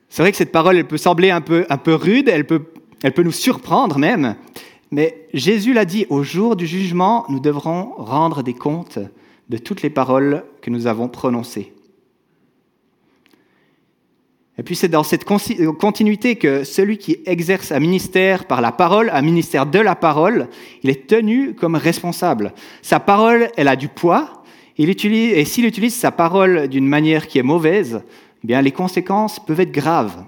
C'est 0.09 0.21
vrai 0.21 0.29
que 0.29 0.37
cette 0.37 0.51
parole, 0.51 0.77
elle 0.77 0.87
peut 0.87 0.97
sembler 0.97 1.31
un 1.31 1.41
peu, 1.41 1.65
un 1.67 1.77
peu 1.77 1.95
rude, 1.95 2.29
elle 2.29 2.45
peut, 2.45 2.65
elle 3.01 3.13
peut 3.13 3.23
nous 3.23 3.31
surprendre 3.31 3.97
même, 3.97 4.35
mais 4.91 5.25
Jésus 5.33 5.73
l'a 5.73 5.85
dit, 5.85 6.05
au 6.11 6.21
jour 6.21 6.55
du 6.55 6.67
jugement, 6.67 7.25
nous 7.27 7.39
devrons 7.39 7.95
rendre 7.97 8.43
des 8.43 8.53
comptes 8.53 8.99
de 9.51 9.57
toutes 9.57 9.81
les 9.81 9.89
paroles 9.89 10.45
que 10.61 10.69
nous 10.69 10.87
avons 10.87 11.09
prononcées. 11.09 11.73
Et 14.57 14.63
puis 14.63 14.77
c'est 14.77 14.87
dans 14.87 15.03
cette 15.03 15.25
continuité 15.25 16.37
que 16.37 16.63
celui 16.63 16.97
qui 16.97 17.17
exerce 17.25 17.73
un 17.73 17.81
ministère 17.81 18.45
par 18.45 18.61
la 18.61 18.71
parole, 18.71 19.09
un 19.11 19.21
ministère 19.21 19.65
de 19.65 19.79
la 19.79 19.95
parole, 19.95 20.47
il 20.83 20.89
est 20.89 21.05
tenu 21.05 21.53
comme 21.53 21.75
responsable. 21.75 22.53
Sa 22.81 23.01
parole, 23.01 23.49
elle 23.57 23.67
a 23.67 23.75
du 23.75 23.89
poids, 23.89 24.43
et 24.77 25.45
s'il 25.45 25.65
utilise 25.65 25.95
sa 25.95 26.11
parole 26.11 26.69
d'une 26.69 26.87
manière 26.87 27.27
qui 27.27 27.37
est 27.37 27.43
mauvaise, 27.43 28.03
eh 28.43 28.47
bien 28.47 28.61
les 28.61 28.71
conséquences 28.71 29.37
peuvent 29.37 29.59
être 29.59 29.73
graves. 29.73 30.23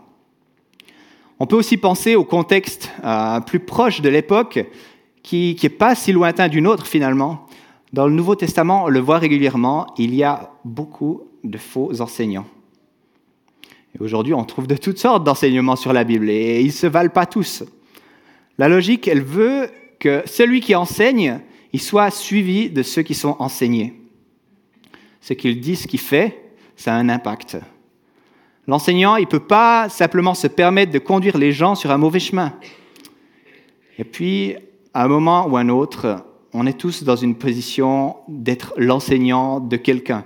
On 1.40 1.48
peut 1.48 1.56
aussi 1.56 1.78
penser 1.78 2.16
au 2.16 2.26
contexte 2.26 2.92
euh, 3.06 3.40
plus 3.40 3.62
proche 3.62 4.02
de 4.02 4.10
l'époque, 4.10 4.66
qui 5.22 5.58
n'est 5.64 5.70
pas 5.70 5.96
si 5.96 6.12
lointain 6.12 6.50
d'une 6.50 6.68
autre 6.68 6.88
finalement. 6.88 7.48
Dans 7.94 8.08
le 8.08 8.14
Nouveau 8.14 8.36
Testament, 8.36 8.86
on 8.86 8.90
le 8.90 9.00
voit 9.00 9.20
régulièrement, 9.20 9.86
il 10.00 10.16
y 10.16 10.24
a 10.24 10.52
beaucoup 10.66 11.28
de 11.44 11.60
faux 11.60 12.02
enseignants. 12.02 12.48
Et 13.94 14.02
aujourd'hui, 14.02 14.34
on 14.34 14.44
trouve 14.46 14.66
de 14.66 14.76
toutes 14.76 14.98
sortes 14.98 15.24
d'enseignements 15.24 15.76
sur 15.76 15.94
la 15.94 16.04
Bible 16.04 16.32
et 16.32 16.62
ils 16.62 16.68
ne 16.68 16.72
se 16.72 16.88
valent 16.88 17.12
pas 17.12 17.28
tous. 17.28 17.64
La 18.58 18.68
logique, 18.68 19.08
elle 19.08 19.22
veut 19.22 19.70
que 20.00 20.24
celui 20.26 20.60
qui 20.60 20.74
enseigne, 20.74 21.42
il 21.72 21.80
soit 21.80 22.10
suivi 22.10 22.72
de 22.72 22.82
ceux 22.82 23.04
qui 23.04 23.14
sont 23.14 23.36
enseignés. 23.38 23.94
Ce 25.22 25.34
qu'il 25.34 25.62
dit, 25.62 25.76
ce 25.76 25.88
qu'il 25.88 26.00
fait, 26.00 26.52
ça 26.76 26.96
a 26.96 26.98
un 26.98 27.10
impact. 27.10 27.58
L'enseignant, 28.66 29.18
il 29.18 29.26
ne 29.26 29.30
peut 29.30 29.40
pas 29.40 29.88
simplement 29.88 30.34
se 30.34 30.48
permettre 30.48 30.92
de 30.92 31.00
conduire 31.00 31.38
les 31.38 31.52
gens 31.52 31.76
sur 31.76 31.92
un 31.92 32.00
mauvais 32.00 32.20
chemin. 32.20 32.54
Et 34.00 34.04
puis, 34.04 34.56
à 34.96 35.04
un 35.04 35.08
moment 35.08 35.46
ou 35.48 35.58
à 35.58 35.60
un 35.60 35.70
autre, 35.70 36.26
on 36.54 36.68
est 36.68 36.78
tous 36.78 37.04
dans 37.04 37.16
une 37.16 37.36
position 37.36 38.18
d'être 38.28 38.74
l'enseignant 38.78 39.60
de 39.60 39.78
quelqu'un, 39.78 40.26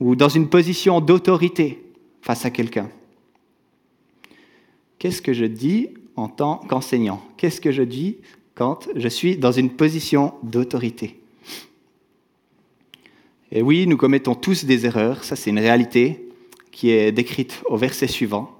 ou 0.00 0.16
dans 0.16 0.28
une 0.28 0.48
position 0.48 1.00
d'autorité 1.00 1.82
face 2.22 2.44
à 2.44 2.50
quelqu'un. 2.50 2.88
Qu'est-ce 4.98 5.22
que 5.22 5.32
je 5.32 5.44
dis 5.44 5.88
en 6.16 6.28
tant 6.28 6.56
qu'enseignant? 6.56 7.22
Qu'est-ce 7.36 7.60
que 7.60 7.72
je 7.72 7.82
dis 7.82 8.18
quand 8.54 8.88
je 8.94 9.08
suis 9.08 9.36
dans 9.36 9.52
une 9.52 9.70
position 9.70 10.34
d'autorité? 10.42 11.20
Et 13.52 13.62
oui, 13.62 13.86
nous 13.86 13.96
commettons 13.96 14.34
tous 14.34 14.64
des 14.64 14.86
erreurs, 14.86 15.24
ça 15.24 15.36
c'est 15.36 15.50
une 15.50 15.58
réalité 15.58 16.28
qui 16.72 16.90
est 16.90 17.12
décrite 17.12 17.62
au 17.66 17.76
verset 17.76 18.08
suivant. 18.08 18.50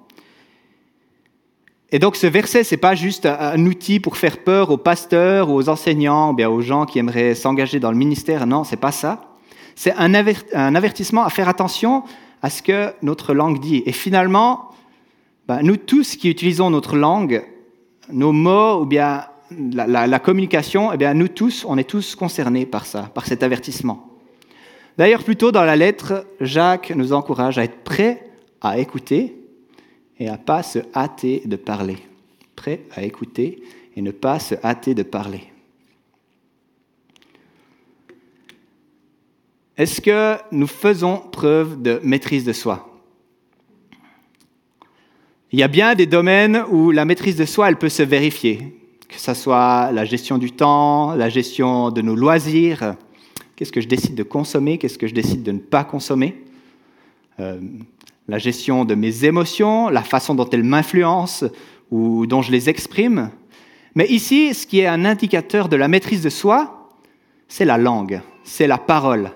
Et 1.91 1.99
donc 1.99 2.17
ce 2.17 2.26
verset, 2.26 2.64
ce 2.64 2.75
n'est 2.75 2.81
pas 2.81 2.95
juste 2.95 3.26
un 3.26 3.64
outil 3.67 4.00
pour 4.00 4.17
faire 4.17 4.38
peur 4.38 4.71
aux 4.71 4.76
pasteurs, 4.76 5.50
aux 5.50 5.69
enseignants, 5.69 6.33
bien 6.33 6.49
aux 6.49 6.61
gens 6.61 6.87
qui 6.87 6.99
aimeraient 6.99 7.35
s'engager 7.35 7.79
dans 7.79 7.91
le 7.91 7.97
ministère. 7.97 8.47
Non, 8.47 8.64
c'est 8.64 8.76
pas 8.76 8.93
ça. 8.93 9.37
C'est 9.76 9.95
un 9.95 10.14
avertissement 10.75 11.25
à 11.25 11.31
faire 11.31 11.49
attention 11.49 12.05
à 12.43 12.50
ce 12.50 12.62
que 12.62 12.93
notre 13.03 13.33
langue 13.33 13.61
dit. 13.61 13.83
Et 13.87 13.93
finalement, 13.93 14.71
ben, 15.49 15.61
nous 15.62 15.76
tous 15.76 16.17
qui 16.17 16.31
utilisons 16.31 16.71
notre 16.71 16.97
langue, 16.97 17.43
nos 18.11 18.33
mots 18.33 18.83
ou 18.83 18.87
bien 18.87 19.25
la, 19.50 20.19
communication, 20.19 20.93
eh 20.93 20.97
bien, 20.97 21.14
nous 21.14 21.29
tous, 21.29 21.64
on 21.69 21.79
est 21.79 21.88
tous 21.88 22.14
concernés 22.14 22.67
par 22.67 22.87
ça, 22.87 23.11
par 23.14 23.26
cet 23.26 23.43
avertissement. 23.43 24.09
D'ailleurs, 24.97 25.23
plutôt 25.23 25.53
dans 25.53 25.64
la 25.64 25.76
lettre, 25.76 26.26
Jacques 26.41 26.93
nous 26.95 27.12
encourage 27.12 27.59
à 27.59 27.64
être 27.64 27.83
prêts 27.83 28.31
à 28.61 28.79
écouter 28.79 29.44
et 30.18 30.28
à 30.28 30.38
pas 30.38 30.62
se 30.62 30.78
hâter 30.94 31.42
de 31.44 31.56
parler. 31.56 31.97
Prêt 32.56 32.83
à 32.94 33.02
écouter 33.02 33.62
et 33.97 34.02
ne 34.02 34.11
pas 34.11 34.38
se 34.38 34.54
hâter 34.64 34.94
de 34.94 35.02
parler. 35.02 35.42
Est-ce 39.76 40.00
que 40.00 40.37
nous 40.52 40.68
faisons 40.68 41.18
preuve 41.18 41.83
de 41.83 42.00
maîtrise 42.04 42.44
de 42.44 42.52
soi? 42.52 42.90
Il 45.50 45.59
y 45.59 45.62
a 45.62 45.68
bien 45.68 45.94
des 45.94 46.06
domaines 46.06 46.64
où 46.71 46.90
la 46.90 47.04
maîtrise 47.04 47.37
de 47.37 47.44
soi, 47.44 47.68
elle 47.68 47.76
peut 47.76 47.88
se 47.88 48.02
vérifier, 48.02 48.76
que 49.09 49.18
ce 49.18 49.35
soit 49.35 49.90
la 49.92 50.04
gestion 50.04 50.38
du 50.38 50.52
temps, 50.52 51.14
la 51.14 51.28
gestion 51.28 51.90
de 51.90 52.02
nos 52.02 52.14
loisirs, 52.14 52.97
qu'est-ce 53.54 53.73
que 53.73 53.80
je 53.80 53.88
décide 53.88 54.14
de 54.14 54.23
consommer, 54.23 54.78
qu'est-ce 54.78 54.99
que 54.99 55.06
je 55.06 55.14
décide 55.14 55.42
de 55.42 55.52
ne 55.52 55.59
pas 55.59 55.85
consommer? 55.85 56.42
Euh, 57.40 57.61
la 58.28 58.38
gestion 58.38 58.85
de 58.85 58.95
mes 58.95 59.25
émotions, 59.25 59.88
la 59.88 60.02
façon 60.02 60.35
dont 60.35 60.49
elles 60.50 60.64
m'influencent 60.64 61.47
ou 61.90 62.26
dont 62.26 62.43
je 62.43 62.50
les 62.50 62.69
exprime. 62.69 63.31
Mais 63.95 64.07
ici, 64.09 64.54
ce 64.54 64.66
qui 64.66 64.81
est 64.81 64.87
un 64.87 65.04
indicateur 65.04 65.69
de 65.69 65.76
la 65.76 65.88
maîtrise 65.88 66.23
de 66.23 66.31
soi, 66.31 66.90
c'est 67.49 67.64
la 67.64 67.78
langue, 67.78 68.21
c'est 68.43 68.66
la 68.66 68.78
parole. 68.78 69.31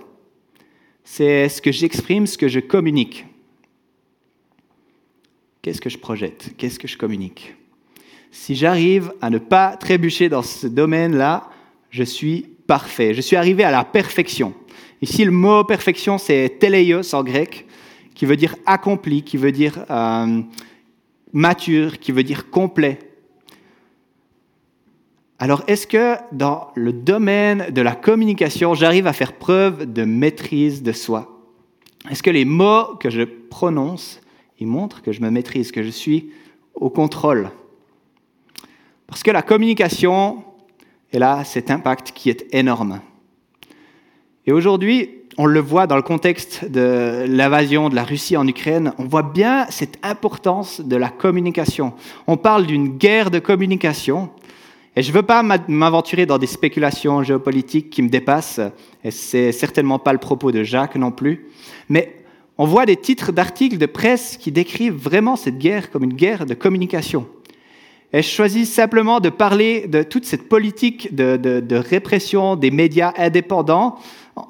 C'est 1.05 1.49
ce 1.49 1.63
que 1.63 1.73
j'exprime, 1.73 2.27
ce 2.27 2.37
que 2.37 2.49
je 2.49 2.61
communique. 2.61 3.27
Qu'est-ce 5.63 5.81
que 5.81 5.91
je 5.91 5.99
projette? 5.99 6.55
Qu'est-ce 6.57 6.79
que 6.79 6.89
je 6.89 6.97
communique? 6.97 7.55
Si 8.31 8.55
j'arrive 8.55 9.13
à 9.21 9.31
ne 9.31 9.39
pas 9.39 9.77
trébucher 9.77 10.29
dans 10.29 10.43
ce 10.43 10.67
domaine-là, 10.67 11.49
je 11.91 12.03
suis 12.03 12.47
parfait. 12.67 13.15
Je 13.15 13.21
suis 13.21 13.37
arrivé 13.37 13.65
à 13.65 13.71
la 13.71 13.85
perfection. 13.85 14.55
Ici, 15.01 15.25
le 15.25 15.31
mot 15.31 15.65
perfection, 15.65 16.19
c'est 16.19 16.59
teleios 16.59 17.15
en 17.15 17.23
grec 17.23 17.67
qui 18.19 18.27
veut 18.27 18.37
dire 18.37 18.57
accompli, 18.67 19.23
qui 19.23 19.37
veut 19.37 19.53
dire 19.53 19.85
euh, 19.91 20.43
mature, 21.33 22.01
qui 22.01 22.11
veut 22.11 22.25
dire 22.25 22.51
complet. 22.51 22.99
Alors, 25.39 25.63
est-ce 25.69 25.87
que 25.87 26.17
dans 26.33 26.73
le 26.75 26.93
domaine 26.93 27.71
de 27.71 27.81
la 27.81 27.95
communication, 27.95 28.75
j'arrive 28.75 29.07
à 29.07 29.13
faire 29.13 29.35
preuve 29.35 29.93
de 29.93 30.03
maîtrise 30.03 30.83
de 30.83 30.91
soi? 30.91 31.41
Est-ce 32.11 32.25
que 32.25 32.31
les 32.31 32.45
mots 32.45 32.97
que 32.99 33.09
je 33.09 33.23
prononce, 33.23 34.21
ils 34.59 34.67
montrent 34.67 35.01
que 35.01 35.13
je 35.13 35.21
me 35.21 35.31
maîtrise, 35.31 35.71
que 35.71 35.85
je 35.85 35.91
suis 35.91 36.33
au 36.75 36.91
contrôle? 36.91 37.53
Parce 39.07 39.23
que 39.23 39.31
la 39.31 39.43
communication, 39.43 40.43
elle 41.13 41.23
a 41.23 41.45
cet 41.45 41.71
impact 41.71 42.11
qui 42.11 42.31
est 42.31 42.53
énorme. 42.53 43.01
Et 44.45 44.51
aujourd'hui, 44.51 45.19
on 45.39 45.47
le 45.47 45.61
voit 45.61 45.87
dans 45.87 45.97
le 45.97 46.03
contexte 46.03 46.65
de 46.65 47.25
l'invasion 47.29 47.89
de 47.89 47.95
la 47.95 48.03
Russie 48.03 48.37
en 48.37 48.47
Ukraine, 48.47 48.93
on 48.99 49.05
voit 49.05 49.23
bien 49.23 49.67
cette 49.71 49.97
importance 50.03 50.81
de 50.81 50.97
la 50.97 51.11
communication. 51.11 51.95
On 52.27 52.37
parle 52.37 52.67
d'une 52.67 52.99
guerre 52.99 53.31
de 53.31 53.39
communication. 53.39 54.31
Et 54.97 55.03
je 55.03 55.11
ne 55.11 55.15
veux 55.15 55.23
pas 55.23 55.45
m'aventurer 55.69 56.27
dans 56.27 56.39
des 56.39 56.49
spéculations 56.49 57.23
géopolitiques 57.23 57.89
qui 57.89 58.03
me 58.03 58.09
dépassent, 58.09 58.61
et 59.05 59.13
c'est 59.13 59.53
certainement 59.53 60.01
pas 60.01 60.13
le 60.13 60.19
propos 60.19 60.51
de 60.51 60.65
Jacques 60.65 60.97
non 60.97 61.13
plus. 61.13 61.47
Mais 61.89 62.17
on 62.59 62.67
voit 62.67 62.85
des 62.85 62.97
titres 62.97 63.31
d'articles 63.31 63.79
de 63.79 63.87
presse 63.87 64.37
qui 64.39 64.51
décrivent 64.51 64.97
vraiment 64.97 65.37
cette 65.37 65.59
guerre 65.59 65.93
comme 65.93 66.03
une 66.03 66.15
guerre 66.15 66.47
de 66.47 66.55
communication. 66.55 67.29
Et 68.13 68.23
je 68.23 68.29
choisis 68.29 68.73
simplement 68.73 69.21
de 69.21 69.29
parler 69.29 69.87
de 69.87 70.03
toute 70.03 70.25
cette 70.25 70.49
politique 70.49 71.15
de, 71.15 71.37
de 71.37 71.77
répression 71.77 72.57
des 72.57 72.73
médias 72.73 73.13
indépendants 73.19 73.99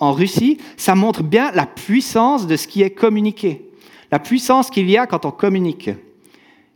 en 0.00 0.12
Russie, 0.12 0.58
ça 0.76 0.94
montre 0.94 1.22
bien 1.22 1.50
la 1.52 1.66
puissance 1.66 2.46
de 2.46 2.56
ce 2.56 2.66
qui 2.66 2.82
est 2.82 2.90
communiqué, 2.90 3.70
la 4.10 4.18
puissance 4.18 4.70
qu'il 4.70 4.88
y 4.90 4.96
a 4.96 5.06
quand 5.06 5.24
on 5.24 5.30
communique. 5.30 5.90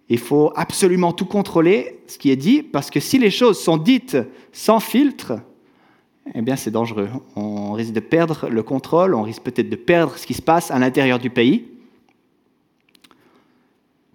Il 0.09 0.19
faut 0.19 0.53
absolument 0.57 1.13
tout 1.13 1.25
contrôler, 1.25 2.01
ce 2.07 2.19
qui 2.19 2.31
est 2.31 2.37
dit, 2.37 2.63
parce 2.63 2.91
que 2.91 3.01
si 3.01 3.19
les 3.19 3.31
choses 3.31 3.59
sont 3.59 3.77
dites 3.77 4.19
sans 4.53 4.81
filtre, 4.81 5.35
eh 6.35 6.43
bien 6.43 6.57
c'est 6.57 6.71
dangereux. 6.71 7.09
On 7.37 7.73
risque 7.73 7.93
de 7.93 8.01
perdre 8.01 8.49
le 8.49 8.63
contrôle, 8.63 9.15
on 9.15 9.23
risque 9.23 9.43
peut-être 9.43 9.71
de 9.71 9.77
perdre 9.77 10.17
ce 10.17 10.27
qui 10.27 10.35
se 10.35 10.43
passe 10.43 10.71
à 10.71 10.79
l'intérieur 10.79 11.19
du 11.19 11.31
pays. 11.31 11.72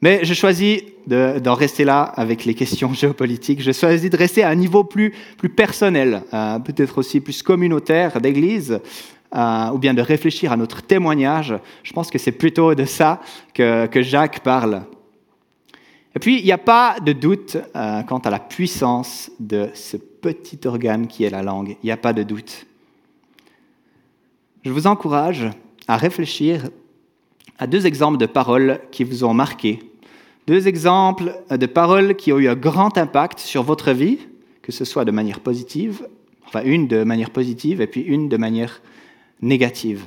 Mais 0.02 0.24
je 0.24 0.34
choisis 0.34 0.82
d'en 1.08 1.56
rester 1.56 1.84
là 1.84 2.04
avec 2.04 2.46
les 2.46 2.54
questions 2.54 2.94
géopolitiques. 2.94 3.62
Je 3.62 3.72
choisis 3.72 4.10
de 4.10 4.18
rester 4.18 4.44
à 4.44 4.50
un 4.50 4.56
niveau 4.56 4.84
plus, 4.84 5.14
personnel, 5.56 6.24
euh, 6.34 6.60
peut-être 6.60 6.98
aussi 7.00 7.20
plus 7.20 7.42
communautaire 7.42 8.22
d'église, 8.22 8.80
euh, 9.36 9.70
ou 9.72 9.78
bien 9.78 9.94
de 9.94 10.02
réfléchir 10.02 10.52
à 10.52 10.58
notre 10.58 10.82
témoignage. 10.82 11.56
Je 11.84 11.94
pense 11.94 12.12
que 12.12 12.18
c'est 12.18 12.32
plutôt 12.32 12.76
de 12.76 12.86
ça 12.86 13.22
que, 13.54 13.88
que 13.88 14.02
Jacques 14.02 14.42
parle. 14.42 14.84
Et 16.16 16.20
puis, 16.20 16.40
il 16.40 16.46
n'y 16.46 16.52
a 16.52 16.58
pas 16.58 17.00
de 17.00 17.14
doute 17.14 17.58
euh, 17.76 18.02
quant 18.04 18.20
à 18.20 18.30
la 18.30 18.40
puissance 18.40 19.32
de 19.40 19.70
ce 19.74 19.98
petit 19.98 20.60
organe 20.66 21.08
qui 21.08 21.24
est 21.24 21.30
la 21.30 21.44
langue. 21.44 21.78
Il 21.84 21.86
n'y 21.86 21.92
a 21.92 21.98
pas 21.98 22.14
de 22.14 22.24
doute. 22.24 22.66
Je 24.64 24.72
vous 24.72 24.88
encourage 24.88 25.48
à 25.88 25.96
réfléchir 25.96 26.70
à 27.60 27.68
deux 27.68 27.86
exemples 27.86 28.18
de 28.18 28.26
paroles 28.26 28.82
qui 28.92 29.04
vous 29.04 29.24
ont 29.24 29.34
marqué. 29.34 29.80
Deux 30.48 30.68
exemples 30.70 31.36
de 31.52 31.66
paroles 31.66 32.16
qui 32.16 32.32
ont 32.32 32.40
eu 32.40 32.48
un 32.48 32.56
grand 32.56 32.98
impact 32.98 33.40
sur 33.40 33.64
votre 33.64 33.92
vie, 33.92 34.20
que 34.62 34.72
ce 34.72 34.86
soit 34.86 35.04
de 35.04 35.12
manière 35.12 35.42
positive, 35.42 36.08
enfin 36.46 36.64
une 36.64 36.88
de 36.88 37.04
manière 37.04 37.32
positive 37.32 37.82
et 37.82 37.88
puis 37.88 38.02
une 38.02 38.30
de 38.30 38.38
manière 38.38 38.82
négative. 39.42 40.06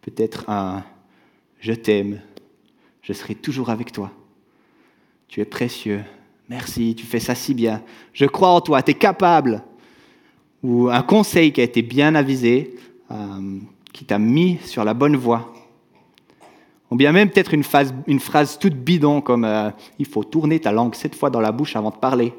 Peut-être 0.00 0.50
un 0.50 0.82
je 1.60 1.72
t'aime, 1.72 2.20
je 3.02 3.12
serai 3.12 3.36
toujours 3.36 3.70
avec 3.70 3.92
toi. 3.92 4.10
Tu 5.28 5.40
es 5.40 5.44
précieux, 5.44 6.02
merci, 6.48 6.96
tu 6.96 7.06
fais 7.06 7.20
ça 7.20 7.36
si 7.36 7.54
bien, 7.54 7.82
je 8.12 8.26
crois 8.26 8.50
en 8.50 8.60
toi, 8.60 8.82
tu 8.82 8.90
es 8.90 8.94
capable. 8.94 9.62
Ou 10.64 10.88
un 10.88 11.02
conseil 11.02 11.52
qui 11.52 11.60
a 11.60 11.64
été 11.64 11.82
bien 11.82 12.16
avisé, 12.16 12.74
euh, 13.12 13.58
qui 13.92 14.04
t'a 14.04 14.18
mis 14.18 14.58
sur 14.64 14.84
la 14.84 14.92
bonne 14.92 15.16
voie. 15.16 15.52
Ou 16.92 16.96
bien 16.96 17.12
même 17.12 17.30
peut-être 17.30 17.54
une, 17.54 17.62
phrase 17.62 18.58
toute 18.58 18.74
bidon 18.74 19.22
comme 19.22 19.44
euh, 19.44 19.70
Il 19.98 20.04
faut 20.04 20.24
tourner 20.24 20.60
ta 20.60 20.72
langue 20.72 20.94
sept 20.94 21.14
fois 21.14 21.30
dans 21.30 21.40
la 21.40 21.50
bouche 21.50 21.74
avant 21.74 21.88
de 21.88 21.96
parler. 21.96 22.34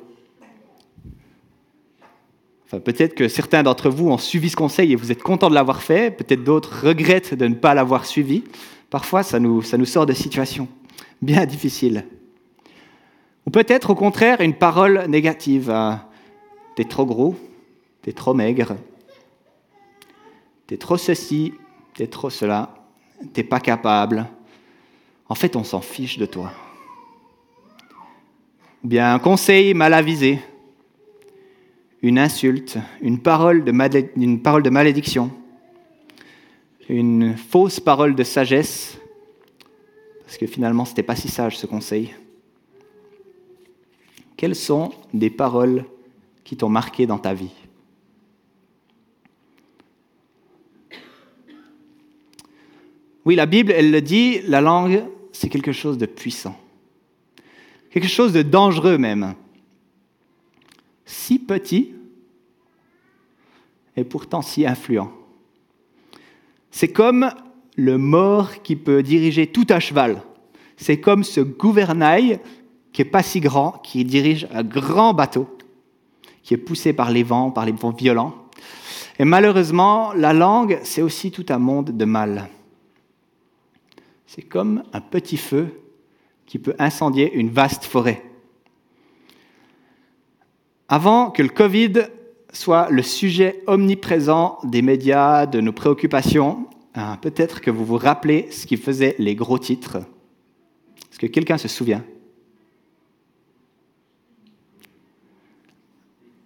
Peut-être 2.70 3.16
que 3.16 3.28
certains 3.28 3.64
d'entre 3.64 3.90
vous 3.90 4.10
ont 4.10 4.18
suivi 4.20 4.50
ce 4.50 4.56
conseil 4.56 4.92
et 4.94 4.96
vous 4.96 5.12
êtes 5.12 5.24
contents 5.24 5.50
de 5.50 5.56
l'avoir 5.56 5.82
fait, 5.82 6.16
peut-être 6.16 6.44
d'autres 6.44 6.86
regrettent 6.86 7.34
de 7.34 7.48
ne 7.48 7.56
pas 7.56 7.74
l'avoir 7.74 8.06
suivi. 8.06 8.44
Parfois, 8.92 9.24
ça 9.24 9.40
nous, 9.40 9.64
ça 9.64 9.78
nous 9.78 9.86
sort 9.86 10.06
de 10.06 10.14
situations 10.14 10.68
bien 11.22 11.46
difficiles. 11.46 12.06
Ou 13.48 13.50
peut-être 13.50 13.90
au 13.90 13.96
contraire 13.96 14.40
une 14.40 14.54
parole 14.54 15.06
négative. 15.08 15.70
Euh, 15.70 15.94
T'es 16.76 16.86
trop 16.86 17.06
gros, 17.06 17.36
t'es 18.02 18.14
trop 18.14 18.34
maigre, 18.34 18.76
t'es 20.66 20.78
trop 20.78 20.98
ceci, 20.98 21.54
t'es 21.94 22.08
trop 22.08 22.32
cela, 22.32 22.74
t'es 23.32 23.44
pas 23.44 23.60
capable. 23.60 24.28
En 25.30 25.36
fait, 25.36 25.56
on 25.56 25.64
s'en 25.64 25.82
fiche 25.82 26.18
de 26.18 26.26
toi. 26.26 26.52
Ou 28.84 28.88
bien 28.88 29.14
un 29.14 29.20
conseil 29.20 29.74
mal 29.74 29.94
avisé, 29.94 30.40
une 32.02 32.20
insulte, 32.20 32.78
une 33.02 33.20
parole 33.20 33.64
de, 33.64 33.72
malédiction, 33.72 35.32
une 36.90 37.38
fausse 37.38 37.80
parole 37.80 38.14
de 38.14 38.24
sagesse, 38.24 38.98
parce 40.26 40.38
que 40.38 40.46
finalement, 40.46 40.84
ce 40.84 40.92
n'était 40.92 41.04
pas 41.04 41.16
si 41.16 41.30
sage 41.30 41.58
ce 41.58 41.66
conseil. 41.66 42.14
Quelles 44.36 44.56
sont 44.56 44.92
des 45.14 45.30
paroles 45.30 45.86
qui 46.44 46.58
t'ont 46.58 46.68
marqué 46.68 47.08
dans 47.08 47.20
ta 47.20 47.34
vie? 47.34 47.54
Oui, 53.26 53.36
la 53.36 53.46
Bible, 53.46 53.72
elle 53.72 53.92
le 53.92 54.02
dit, 54.02 54.42
la 54.42 54.60
langue, 54.60 55.04
c'est 55.34 55.50
quelque 55.50 55.74
chose 55.74 55.98
de 55.98 56.06
puissant. 56.06 56.58
Quelque 57.92 58.08
chose 58.08 58.32
de 58.32 58.42
dangereux 58.42 58.98
même. 58.98 59.36
Si 61.06 61.40
petit 61.40 61.94
et 63.98 64.04
pourtant 64.04 64.42
si 64.42 64.66
influent. 64.66 65.12
C'est 66.72 66.92
comme 66.92 67.30
le 67.76 67.98
mort 67.98 68.62
qui 68.64 68.76
peut 68.76 69.04
diriger 69.04 69.48
tout 69.48 69.68
à 69.70 69.80
cheval. 69.80 70.24
C'est 70.78 71.00
comme 71.00 71.24
ce 71.24 71.42
gouvernail 71.42 72.40
qui 72.92 73.02
n'est 73.02 73.10
pas 73.10 73.24
si 73.24 73.40
grand, 73.40 73.72
qui 73.84 74.06
dirige 74.06 74.48
un 74.54 74.64
grand 74.64 75.14
bateau, 75.14 75.58
qui 76.44 76.54
est 76.54 76.58
poussé 76.58 76.94
par 76.94 77.12
les 77.12 77.24
vents, 77.24 77.52
par 77.52 77.66
les 77.66 77.72
vents 77.72 77.92
violents. 77.92 78.36
Et 79.20 79.26
malheureusement, 79.26 80.14
la 80.14 80.34
langue, 80.34 80.80
c'est 80.84 81.02
aussi 81.02 81.32
tout 81.32 81.46
un 81.50 81.60
monde 81.60 81.96
de 81.96 82.06
mal. 82.06 82.50
C'est 84.36 84.42
comme 84.42 84.82
un 84.94 85.02
petit 85.02 85.38
feu 85.38 85.80
qui 86.48 86.58
peut 86.58 86.74
incendier 86.80 87.32
une 87.34 87.52
vaste 87.52 87.84
forêt. 87.84 88.26
Avant 90.88 91.30
que 91.30 91.44
le 91.44 91.50
Covid 91.50 92.06
soit 92.52 92.90
le 92.90 93.04
sujet 93.04 93.62
omniprésent 93.68 94.58
des 94.64 94.82
médias, 94.82 95.46
de 95.46 95.62
nos 95.62 95.72
préoccupations, 95.72 96.68
hein, 96.96 97.18
peut-être 97.18 97.62
que 97.62 97.70
vous 97.70 97.86
vous 97.86 98.00
rappelez 98.00 98.50
ce 98.50 98.66
qui 98.66 98.76
faisait 98.76 99.16
les 99.20 99.36
gros 99.36 99.60
titres. 99.60 99.98
Est-ce 101.12 101.20
que 101.20 101.28
quelqu'un 101.28 101.60
se 101.60 101.68
souvient? 101.68 102.04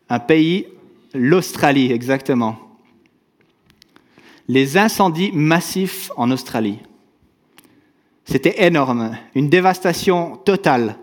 Un 0.10 0.20
pays, 0.20 0.68
l'Australie, 1.14 1.94
exactement. 1.94 2.58
Les 4.50 4.76
incendies 4.76 5.32
massifs 5.32 6.12
en 6.18 6.32
Australie. 6.32 6.80
C'était 8.30 8.66
énorme, 8.66 9.18
une 9.36 9.48
dévastation 9.48 10.36
totale. 10.36 10.98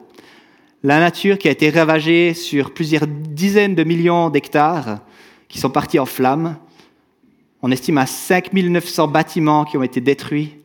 La 0.83 1.01
nature 1.01 1.39
qui 1.39 1.49
a 1.49 1.53
été 1.53 1.71
ravagée 1.71 2.35
sur 2.35 2.75
plusieurs 2.75 3.07
dizaines 3.07 3.75
de 3.75 3.83
millions 3.83 4.29
d'hectares 4.29 4.99
qui 5.49 5.59
sont 5.59 5.71
partis 5.71 5.99
en 5.99 6.05
flammes. 6.05 6.59
On 7.63 7.71
estime 7.71 7.97
à 7.97 8.05
5900 8.05 9.09
bâtiments 9.09 9.65
qui 9.65 9.79
ont 9.79 9.83
été 9.83 10.03
détruits, 10.03 10.59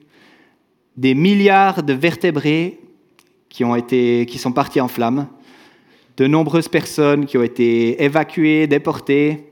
des 0.98 1.16
milliards 1.16 1.82
de 1.82 1.94
vertébrés 1.94 2.82
qui, 3.48 3.64
qui 4.26 4.38
sont 4.38 4.52
partis 4.52 4.82
en 4.82 4.90
flammes, 4.90 5.28
de 6.18 6.28
nombreuses 6.28 6.68
personnes 6.68 7.26
qui 7.26 7.38
ont 7.38 7.44
été 7.44 8.04
évacuées, 8.04 8.68
déportées, 8.68 9.46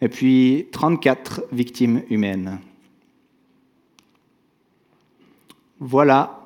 et 0.00 0.08
puis 0.08 0.68
34 0.72 1.44
victimes 1.52 2.00
humaines. 2.08 2.60
Voilà 5.80 6.40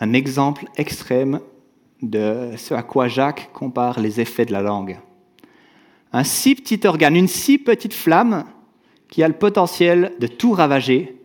un 0.00 0.14
exemple 0.14 0.64
extrême 0.76 1.40
de 2.00 2.52
ce 2.56 2.72
à 2.72 2.82
quoi 2.82 3.06
Jacques 3.06 3.50
compare 3.52 4.00
les 4.00 4.18
effets 4.18 4.46
de 4.46 4.52
la 4.52 4.62
langue. 4.62 4.98
Un 6.14 6.24
si 6.24 6.54
petit 6.54 6.80
organe, 6.86 7.14
une 7.14 7.28
si 7.28 7.58
petite 7.58 7.92
flamme 7.92 8.44
qui 9.08 9.22
a 9.22 9.28
le 9.28 9.34
potentiel 9.34 10.14
de 10.20 10.26
tout 10.26 10.52
ravager. 10.52 11.20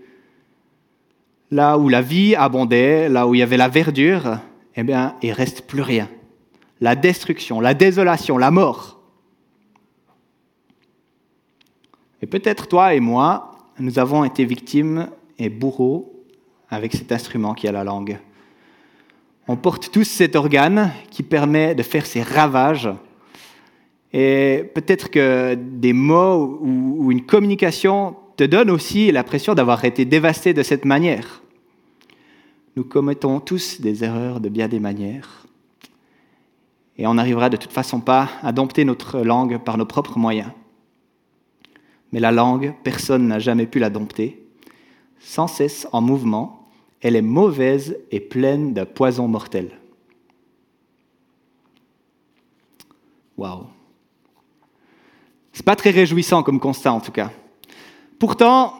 Là 1.49 1.77
où 1.77 1.87
la 1.87 2.01
vie 2.01 2.35
abondait, 2.35 3.07
là 3.07 3.25
où 3.25 3.33
il 3.33 3.37
y 3.37 3.43
avait 3.43 3.55
la 3.55 3.69
verdure, 3.69 4.39
eh 4.75 4.83
bien, 4.83 5.15
il 5.21 5.31
reste 5.31 5.61
plus 5.61 5.81
rien. 5.81 6.09
La 6.81 6.97
destruction, 6.97 7.61
la 7.61 7.73
désolation, 7.73 8.37
la 8.37 8.51
mort. 8.51 8.99
Et 12.21 12.27
peut-être 12.27 12.67
toi 12.67 12.93
et 12.93 12.99
moi, 12.99 13.55
nous 13.79 13.99
avons 13.99 14.25
été 14.25 14.43
victimes 14.43 15.09
et 15.39 15.49
bourreaux 15.49 16.16
avec 16.69 16.93
cet 16.93 17.11
instrument 17.11 17.53
qui 17.53 17.67
est 17.67 17.71
la 17.71 17.83
langue. 17.83 18.19
On 19.47 19.55
porte 19.55 19.91
tous 19.91 20.03
cet 20.03 20.35
organe 20.35 20.91
qui 21.09 21.23
permet 21.23 21.73
de 21.73 21.83
faire 21.83 22.05
ses 22.05 22.21
ravages. 22.21 22.89
Et 24.11 24.69
peut-être 24.73 25.09
que 25.09 25.55
des 25.55 25.93
mots 25.93 26.59
ou 26.61 27.11
une 27.11 27.25
communication 27.25 28.15
te 28.35 28.43
donnent 28.43 28.69
aussi 28.69 29.11
l'impression 29.11 29.55
d'avoir 29.55 29.83
été 29.85 30.05
dévasté 30.05 30.53
de 30.53 30.63
cette 30.63 30.85
manière. 30.85 31.41
Nous 32.75 32.83
commettons 32.83 33.39
tous 33.39 33.81
des 33.81 34.03
erreurs 34.03 34.39
de 34.39 34.49
bien 34.49 34.67
des 34.67 34.79
manières. 34.79 35.47
Et 36.97 37.07
on 37.07 37.15
n'arrivera 37.15 37.49
de 37.49 37.57
toute 37.57 37.71
façon 37.71 37.99
pas 37.99 38.29
à 38.43 38.51
dompter 38.51 38.85
notre 38.85 39.21
langue 39.21 39.59
par 39.59 39.77
nos 39.77 39.85
propres 39.85 40.17
moyens. 40.19 40.51
Mais 42.11 42.19
la 42.19 42.31
langue, 42.31 42.73
personne 42.83 43.27
n'a 43.27 43.39
jamais 43.39 43.65
pu 43.65 43.79
la 43.79 43.89
dompter. 43.89 44.43
Sans 45.19 45.47
cesse 45.47 45.87
en 45.91 46.01
mouvement, 46.01 46.56
elle 47.01 47.15
est 47.15 47.21
mauvaise 47.21 47.97
et 48.11 48.19
pleine 48.19 48.73
de 48.73 48.83
poison 48.83 49.27
mortel. 49.27 49.71
Waouh. 53.37 53.67
C'est 55.53 55.65
pas 55.65 55.75
très 55.75 55.91
réjouissant 55.91 56.43
comme 56.43 56.59
constat 56.59 56.93
en 56.93 56.99
tout 56.99 57.11
cas. 57.11 57.31
Pourtant, 58.19 58.73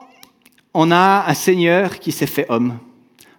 on 0.73 0.91
a 0.91 1.25
un 1.27 1.33
Seigneur 1.33 1.99
qui 1.99 2.11
s'est 2.11 2.27
fait 2.27 2.45
homme. 2.49 2.79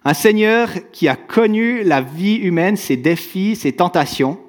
Un 0.05 0.13
Seigneur 0.13 0.69
qui 0.91 1.07
a 1.07 1.15
connu 1.15 1.83
la 1.83 2.01
vie 2.01 2.35
humaine, 2.35 2.77
ses 2.77 2.97
défis, 2.97 3.55
ses 3.55 3.73
tentations. 3.73 4.39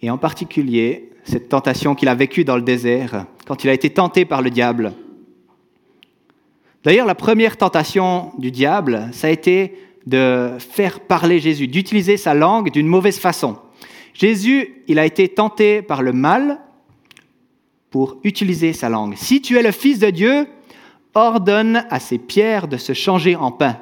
Et 0.00 0.10
en 0.10 0.18
particulier, 0.18 1.10
cette 1.24 1.48
tentation 1.48 1.94
qu'il 1.94 2.08
a 2.08 2.14
vécue 2.14 2.44
dans 2.44 2.56
le 2.56 2.62
désert, 2.62 3.26
quand 3.46 3.64
il 3.64 3.70
a 3.70 3.74
été 3.74 3.90
tenté 3.90 4.24
par 4.24 4.42
le 4.42 4.50
diable. 4.50 4.92
D'ailleurs, 6.84 7.06
la 7.06 7.14
première 7.14 7.56
tentation 7.56 8.32
du 8.38 8.50
diable, 8.50 9.08
ça 9.12 9.28
a 9.28 9.30
été 9.30 9.76
de 10.06 10.50
faire 10.58 11.00
parler 11.00 11.38
Jésus, 11.38 11.68
d'utiliser 11.68 12.16
sa 12.16 12.34
langue 12.34 12.72
d'une 12.72 12.88
mauvaise 12.88 13.18
façon. 13.18 13.56
Jésus, 14.14 14.82
il 14.88 14.98
a 14.98 15.06
été 15.06 15.28
tenté 15.28 15.80
par 15.80 16.02
le 16.02 16.12
mal 16.12 16.60
pour 17.90 18.18
utiliser 18.24 18.72
sa 18.72 18.88
langue. 18.88 19.14
Si 19.16 19.40
tu 19.40 19.58
es 19.58 19.62
le 19.62 19.70
Fils 19.70 20.00
de 20.00 20.10
Dieu, 20.10 20.46
ordonne 21.14 21.86
à 21.90 22.00
ces 22.00 22.18
pierres 22.18 22.66
de 22.66 22.76
se 22.76 22.94
changer 22.94 23.36
en 23.36 23.52
pain. 23.52 23.78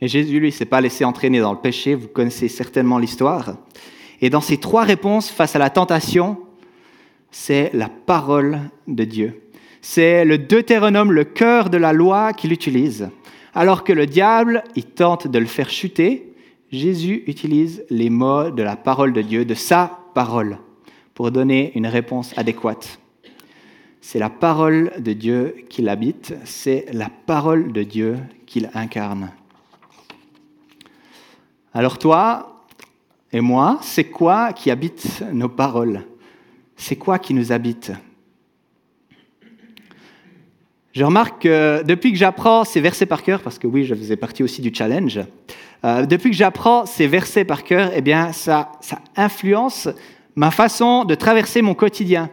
Et 0.00 0.08
Jésus, 0.08 0.38
lui, 0.38 0.52
s'est 0.52 0.64
pas 0.64 0.80
laissé 0.80 1.04
entraîner 1.04 1.40
dans 1.40 1.52
le 1.52 1.60
péché, 1.60 1.94
vous 1.94 2.08
connaissez 2.08 2.48
certainement 2.48 2.98
l'histoire. 2.98 3.56
Et 4.20 4.30
dans 4.30 4.40
ces 4.40 4.58
trois 4.58 4.82
réponses 4.82 5.30
face 5.30 5.56
à 5.56 5.58
la 5.58 5.70
tentation, 5.70 6.38
c'est 7.30 7.70
la 7.72 7.88
parole 7.88 8.60
de 8.86 9.04
Dieu. 9.04 9.41
C'est 9.84 10.24
le 10.24 10.38
Deutéronome, 10.38 11.10
le 11.10 11.24
cœur 11.24 11.68
de 11.68 11.76
la 11.76 11.92
loi 11.92 12.32
qu'il 12.32 12.52
utilise. 12.52 13.10
Alors 13.52 13.82
que 13.82 13.92
le 13.92 14.06
diable, 14.06 14.62
il 14.76 14.84
tente 14.84 15.26
de 15.26 15.38
le 15.40 15.46
faire 15.46 15.68
chuter, 15.68 16.32
Jésus 16.70 17.24
utilise 17.26 17.84
les 17.90 18.08
mots 18.08 18.50
de 18.50 18.62
la 18.62 18.76
parole 18.76 19.12
de 19.12 19.20
Dieu, 19.20 19.44
de 19.44 19.54
sa 19.54 19.98
parole, 20.14 20.58
pour 21.14 21.32
donner 21.32 21.72
une 21.74 21.88
réponse 21.88 22.32
adéquate. 22.38 23.00
C'est 24.00 24.20
la 24.20 24.30
parole 24.30 24.92
de 25.00 25.12
Dieu 25.12 25.56
qu'il 25.68 25.88
habite, 25.88 26.34
c'est 26.44 26.86
la 26.92 27.10
parole 27.26 27.72
de 27.72 27.82
Dieu 27.82 28.18
qu'il 28.46 28.70
incarne. 28.74 29.32
Alors 31.74 31.98
toi 31.98 32.64
et 33.32 33.40
moi, 33.40 33.80
c'est 33.82 34.04
quoi 34.04 34.52
qui 34.52 34.70
habite 34.70 35.24
nos 35.32 35.48
paroles? 35.48 36.02
C'est 36.76 36.96
quoi 36.96 37.18
qui 37.18 37.34
nous 37.34 37.50
habite? 37.50 37.92
Je 40.92 41.04
remarque 41.04 41.42
que 41.42 41.82
depuis 41.84 42.12
que 42.12 42.18
j'apprends 42.18 42.64
ces 42.64 42.80
versets 42.80 43.06
par 43.06 43.22
cœur, 43.22 43.40
parce 43.40 43.58
que 43.58 43.66
oui, 43.66 43.84
je 43.84 43.94
faisais 43.94 44.16
partie 44.16 44.42
aussi 44.42 44.60
du 44.60 44.74
challenge, 44.74 45.20
euh, 45.84 46.04
depuis 46.04 46.30
que 46.30 46.36
j'apprends 46.36 46.84
ces 46.84 47.06
versets 47.06 47.44
par 47.44 47.64
cœur, 47.64 47.90
eh 47.94 48.02
bien, 48.02 48.32
ça, 48.32 48.72
ça 48.82 48.98
influence 49.16 49.88
ma 50.36 50.50
façon 50.50 51.04
de 51.04 51.14
traverser 51.14 51.62
mon 51.62 51.74
quotidien. 51.74 52.30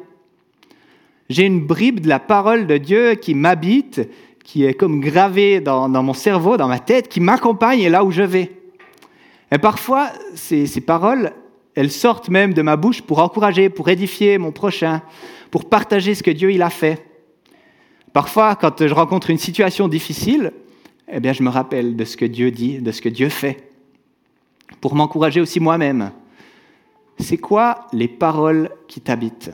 J'ai 1.30 1.46
une 1.46 1.66
bribe 1.66 2.02
de 2.02 2.10
la 2.10 2.20
parole 2.20 2.68
de 2.68 2.78
Dieu 2.78 3.16
qui 3.16 3.34
m'habite, 3.34 4.02
qui 4.44 4.66
est 4.66 4.74
comme 4.74 5.00
gravée 5.00 5.62
dans, 5.62 5.88
dans 5.88 6.04
mon 6.04 6.14
cerveau, 6.14 6.58
dans 6.58 6.68
ma 6.68 6.80
tête, 6.80 7.08
qui 7.08 7.22
m'accompagne 7.22 7.88
là 7.88 8.04
où 8.04 8.12
je 8.12 8.24
vais. 8.24 8.52
Et 9.52 9.58
parfois, 9.58 10.10
ces, 10.36 10.66
ces, 10.66 10.82
paroles, 10.82 11.32
elles 11.76 11.92
sortent 11.92 12.30
même 12.30 12.54
de 12.54 12.62
ma 12.62 12.76
bouche 12.76 13.02
pour 13.02 13.20
encourager, 13.20 13.70
pour 13.70 13.90
édifier 13.90 14.38
mon 14.38 14.52
prochain, 14.52 15.02
pour 15.50 15.70
partager 15.70 16.14
ce 16.14 16.24
que 16.24 16.32
Dieu 16.32 16.52
il 16.52 16.62
a 16.62 16.70
fait. 16.70 17.09
Parfois, 18.14 18.56
quand 18.56 18.88
je 18.88 18.94
rencontre 18.94 19.30
une 19.30 19.38
situation 19.38 19.88
difficile, 19.88 20.54
eh 21.08 21.20
bien, 21.20 21.34
je 21.34 21.44
me 21.44 21.50
rappelle 21.50 21.96
de 21.96 22.06
ce 22.06 22.18
que 22.18 22.26
Dieu 22.26 22.52
dit, 22.52 22.80
de 22.80 22.92
ce 22.92 23.02
que 23.02 23.10
Dieu 23.10 23.30
fait, 23.30 23.72
pour 24.82 24.96
m'encourager 24.96 25.42
aussi 25.42 25.60
moi-même. 25.60 26.12
C'est 27.20 27.38
quoi 27.38 27.88
les 27.92 28.08
paroles 28.08 28.70
qui 28.88 29.02
t'habitent? 29.02 29.52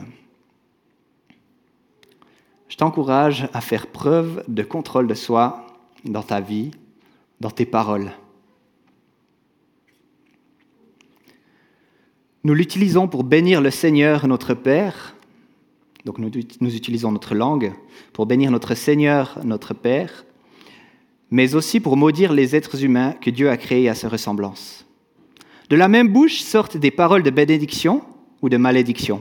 Je 2.68 2.76
t'encourage 2.76 3.48
à 3.52 3.60
faire 3.60 3.86
preuve 3.86 4.44
de 4.48 4.62
contrôle 4.62 5.06
de 5.06 5.14
soi 5.14 5.66
dans 6.04 6.22
ta 6.22 6.40
vie, 6.40 6.70
dans 7.40 7.50
tes 7.50 7.66
paroles. 7.66 8.12
Nous 12.44 12.54
l'utilisons 12.54 13.08
pour 13.08 13.24
bénir 13.24 13.60
le 13.60 13.70
Seigneur, 13.70 14.28
notre 14.28 14.54
Père. 14.54 15.15
Donc 16.06 16.18
nous, 16.18 16.76
utilisons 16.76 17.10
notre 17.10 17.34
langue 17.34 17.72
pour 18.12 18.26
bénir 18.26 18.52
notre 18.52 18.76
Seigneur, 18.76 19.40
notre 19.42 19.74
Père, 19.74 20.24
mais 21.32 21.56
aussi 21.56 21.80
pour 21.80 21.96
maudire 21.96 22.32
les 22.32 22.54
êtres 22.54 22.84
humains 22.84 23.10
que 23.20 23.28
Dieu 23.28 23.50
a 23.50 23.56
créés 23.56 23.88
à 23.88 23.96
sa 23.96 24.08
ressemblance. 24.08 24.86
De 25.68 25.74
la 25.74 25.88
même 25.88 26.06
bouche 26.06 26.42
sortent 26.42 26.76
des 26.76 26.92
paroles 26.92 27.24
de 27.24 27.30
bénédiction 27.30 28.02
ou 28.40 28.48
de 28.48 28.56
malédiction. 28.56 29.20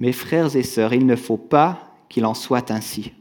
Mes 0.00 0.10
frères 0.10 0.56
et 0.56 0.64
sœurs, 0.64 0.92
il 0.92 1.06
ne 1.06 1.14
faut 1.14 1.36
pas 1.36 1.94
qu'il 2.08 2.26
en 2.26 2.34
soit 2.34 2.72
ainsi. 2.72 3.12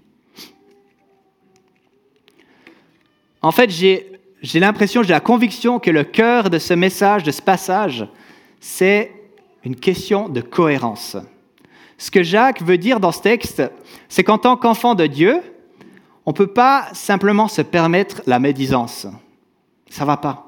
En 3.43 3.51
fait, 3.51 3.69
j'ai 3.69 4.19
l'impression, 4.59 5.03
j'ai 5.03 5.13
la 5.13 5.19
conviction 5.19 5.79
que 5.79 5.91
le 5.91 6.03
cœur 6.03 6.49
de 6.49 6.57
ce 6.57 6.73
message, 6.73 7.21
de 7.21 7.31
ce 7.31 7.43
passage, 7.43 8.07
c'est 8.59 9.11
une 9.63 9.75
question 9.75 10.29
de 10.29 10.41
cohérence. 10.41 11.15
Ce 11.97 12.11
que 12.11 12.23
Jacques 12.23 12.61
veut 12.61 12.77
dire 12.77 12.99
dans 12.99 13.11
ce 13.11 13.21
texte, 13.21 13.63
c'est 14.09 14.23
qu'en 14.23 14.37
tant 14.37 14.57
qu'enfant 14.57 14.95
de 14.95 15.07
Dieu, 15.07 15.41
on 16.25 16.31
ne 16.31 16.35
peut 16.35 16.47
pas 16.47 16.87
simplement 16.93 17.47
se 17.47 17.61
permettre 17.61 18.21
la 18.25 18.39
médisance. 18.39 19.07
Ça 19.89 20.03
ne 20.03 20.07
va 20.07 20.17
pas. 20.17 20.45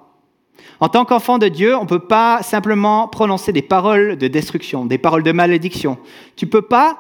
En 0.80 0.90
tant 0.90 1.06
qu'enfant 1.06 1.38
de 1.38 1.48
Dieu, 1.48 1.76
on 1.76 1.84
ne 1.84 1.88
peut 1.88 2.00
pas 2.00 2.44
simplement 2.44 3.08
prononcer 3.08 3.52
des 3.52 3.62
paroles 3.62 4.18
de 4.18 4.28
destruction, 4.28 4.86
des 4.86 4.98
paroles 4.98 5.24
de 5.24 5.32
malédiction. 5.32 5.98
Tu 6.36 6.46
ne 6.46 6.52
peux 6.52 6.62
pas 6.62 7.00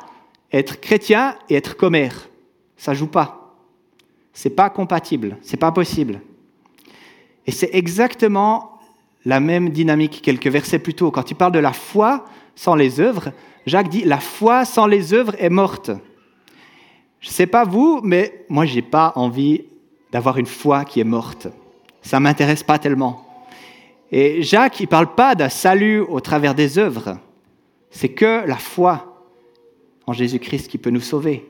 être 0.51 0.79
chrétien 0.79 1.35
et 1.49 1.55
être 1.55 1.75
commère. 1.75 2.29
Ça 2.77 2.93
joue 2.93 3.07
pas. 3.07 3.55
C'est 4.33 4.51
pas 4.51 4.69
compatible, 4.69 5.37
c'est 5.41 5.57
pas 5.57 5.71
possible. 5.71 6.21
Et 7.45 7.51
c'est 7.51 7.69
exactement 7.73 8.79
la 9.25 9.39
même 9.39 9.69
dynamique 9.69 10.21
quelques 10.21 10.47
versets 10.47 10.79
plus 10.79 10.93
tôt. 10.93 11.11
Quand 11.11 11.31
il 11.31 11.35
parle 11.35 11.51
de 11.51 11.59
la 11.59 11.73
foi 11.73 12.25
sans 12.55 12.75
les 12.75 12.99
œuvres, 12.99 13.31
Jacques 13.67 13.89
dit 13.89 14.03
la 14.05 14.19
foi 14.19 14.63
sans 14.63 14.87
les 14.87 15.13
œuvres 15.13 15.35
est 15.37 15.49
morte. 15.49 15.91
Je 17.19 17.27
ne 17.27 17.33
sais 17.33 17.47
pas 17.47 17.65
vous, 17.65 17.99
mais 18.01 18.45
moi, 18.47 18.65
je 18.65 18.75
n'ai 18.75 18.81
pas 18.81 19.11
envie 19.15 19.65
d'avoir 20.11 20.37
une 20.37 20.45
foi 20.45 20.85
qui 20.85 21.01
est 21.01 21.03
morte. 21.03 21.47
Ça 22.01 22.17
ne 22.17 22.23
m'intéresse 22.23 22.63
pas 22.63 22.79
tellement. 22.79 23.27
Et 24.09 24.41
Jacques, 24.41 24.79
il 24.79 24.83
ne 24.83 24.89
parle 24.89 25.13
pas 25.13 25.35
d'un 25.35 25.49
salut 25.49 25.99
au 25.99 26.21
travers 26.21 26.55
des 26.55 26.77
œuvres. 26.77 27.17
C'est 27.91 28.09
que 28.09 28.47
la 28.47 28.55
foi 28.55 29.25
en 30.05 30.13
Jésus-Christ 30.13 30.69
qui 30.69 30.77
peut 30.77 30.89
nous 30.89 31.01
sauver. 31.01 31.45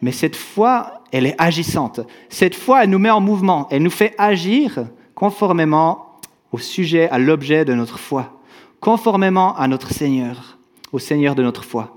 Mais 0.00 0.12
cette 0.12 0.36
foi, 0.36 1.02
elle 1.12 1.26
est 1.26 1.36
agissante. 1.36 2.00
Cette 2.30 2.54
foi, 2.54 2.84
elle 2.84 2.90
nous 2.90 2.98
met 2.98 3.10
en 3.10 3.20
mouvement. 3.20 3.68
Elle 3.70 3.82
nous 3.82 3.90
fait 3.90 4.14
agir 4.16 4.86
conformément 5.14 6.16
au 6.50 6.56
sujet, 6.56 7.10
à 7.10 7.18
l'objet 7.18 7.66
de 7.66 7.74
notre 7.74 7.98
foi, 7.98 8.40
conformément 8.80 9.54
à 9.54 9.68
notre 9.68 9.92
Seigneur, 9.92 10.57
au 10.92 10.98
Seigneur 10.98 11.34
de 11.34 11.42
notre 11.42 11.64
foi. 11.64 11.94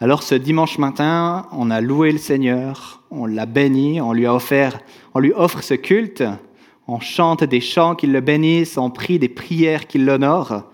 Alors 0.00 0.22
ce 0.22 0.34
dimanche 0.34 0.78
matin, 0.78 1.46
on 1.52 1.70
a 1.70 1.80
loué 1.80 2.10
le 2.10 2.18
Seigneur, 2.18 3.02
on 3.10 3.26
l'a 3.26 3.44
béni, 3.44 4.00
on 4.00 4.12
lui 4.12 4.24
a 4.24 4.34
offert, 4.34 4.80
on 5.12 5.18
lui 5.18 5.32
offre 5.32 5.62
ce 5.62 5.74
culte, 5.74 6.24
on 6.88 7.00
chante 7.00 7.44
des 7.44 7.60
chants 7.60 7.94
qui 7.94 8.06
le 8.06 8.20
bénissent, 8.20 8.78
on 8.78 8.90
prie 8.90 9.18
des 9.18 9.28
prières 9.28 9.86
qui 9.86 9.98
l'honorent. 9.98 10.64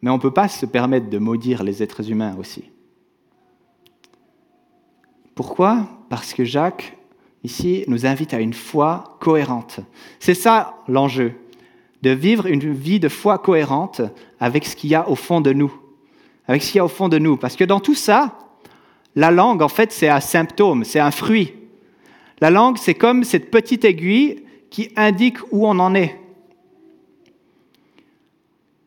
Mais 0.00 0.10
on 0.10 0.16
ne 0.16 0.20
peut 0.20 0.32
pas 0.32 0.48
se 0.48 0.64
permettre 0.64 1.10
de 1.10 1.18
maudire 1.18 1.62
les 1.62 1.82
êtres 1.82 2.10
humains 2.10 2.36
aussi. 2.38 2.64
Pourquoi? 5.34 5.86
Parce 6.08 6.32
que 6.32 6.44
Jacques 6.44 6.96
ici, 7.44 7.84
nous 7.86 8.06
invite 8.06 8.34
à 8.34 8.40
une 8.40 8.54
foi 8.54 9.16
cohérente. 9.20 9.80
C'est 10.18 10.34
ça 10.34 10.82
l'enjeu, 10.88 11.34
de 12.04 12.10
vivre 12.10 12.46
une 12.46 12.72
vie 12.74 13.00
de 13.00 13.08
foi 13.08 13.38
cohérente 13.38 14.02
avec 14.38 14.66
ce 14.66 14.76
qu'il 14.76 14.90
y 14.90 14.94
a 14.94 15.08
au 15.08 15.14
fond 15.14 15.40
de 15.40 15.54
nous. 15.54 15.72
Avec 16.46 16.62
ce 16.62 16.70
qu'il 16.70 16.76
y 16.76 16.80
a 16.80 16.84
au 16.84 16.88
fond 16.88 17.08
de 17.08 17.18
nous. 17.18 17.38
Parce 17.38 17.56
que 17.56 17.64
dans 17.64 17.80
tout 17.80 17.94
ça, 17.94 18.38
la 19.16 19.30
langue, 19.30 19.62
en 19.62 19.68
fait, 19.68 19.90
c'est 19.90 20.10
un 20.10 20.20
symptôme, 20.20 20.84
c'est 20.84 21.00
un 21.00 21.10
fruit. 21.10 21.54
La 22.40 22.50
langue, 22.50 22.76
c'est 22.76 22.94
comme 22.94 23.24
cette 23.24 23.50
petite 23.50 23.86
aiguille 23.86 24.44
qui 24.68 24.90
indique 24.96 25.38
où 25.50 25.66
on 25.66 25.78
en 25.78 25.94
est. 25.94 26.20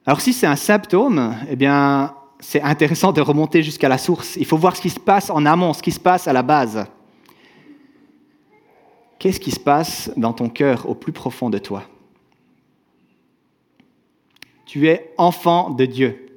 Alors 0.06 0.22
si 0.22 0.32
c'est 0.32 0.48
un 0.48 0.56
symptôme, 0.56 1.36
eh 1.50 1.56
bien, 1.56 2.14
c'est 2.40 2.62
intéressant 2.62 3.12
de 3.14 3.22
remonter 3.22 3.64
jusqu'à 3.64 3.90
la 3.90 3.98
source. 3.98 4.36
Il 4.36 4.46
faut 4.46 4.58
voir 4.58 4.76
ce 4.76 4.82
qui 4.82 4.92
se 4.92 5.00
passe 5.00 5.32
en 5.32 5.44
amont, 5.46 5.74
ce 5.74 5.82
qui 5.82 5.92
se 5.92 6.00
passe 6.00 6.28
à 6.28 6.34
la 6.34 6.44
base. 6.44 6.86
Qu'est-ce 9.18 9.40
qui 9.40 9.52
se 9.52 9.60
passe 9.60 10.12
dans 10.16 10.34
ton 10.34 10.50
cœur 10.50 10.88
au 10.88 10.94
plus 10.94 11.14
profond 11.14 11.50
de 11.50 11.58
toi? 11.58 11.84
Tu 14.68 14.90
es 14.90 15.14
enfant 15.18 15.70
de 15.70 15.86
Dieu. 15.86 16.28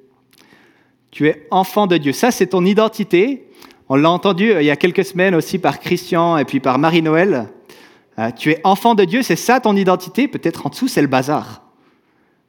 Tu 1.10 1.26
es 1.26 1.46
enfant 1.50 1.88
de 1.88 1.96
Dieu. 1.96 2.12
Ça, 2.12 2.30
c'est 2.30 2.46
ton 2.46 2.64
identité. 2.64 3.48
On 3.88 3.96
l'a 3.96 4.10
entendu 4.10 4.52
euh, 4.52 4.62
il 4.62 4.66
y 4.66 4.70
a 4.70 4.76
quelques 4.76 5.04
semaines 5.04 5.34
aussi 5.34 5.58
par 5.58 5.80
Christian 5.80 6.38
et 6.38 6.44
puis 6.44 6.60
par 6.60 6.78
Marie-Noël. 6.78 7.48
Euh, 8.20 8.30
tu 8.30 8.52
es 8.52 8.60
enfant 8.62 8.94
de 8.94 9.04
Dieu, 9.04 9.22
c'est 9.22 9.34
ça 9.34 9.58
ton 9.58 9.74
identité. 9.74 10.28
Peut-être 10.28 10.64
en 10.64 10.70
dessous, 10.70 10.86
c'est 10.86 11.02
le 11.02 11.08
bazar. 11.08 11.62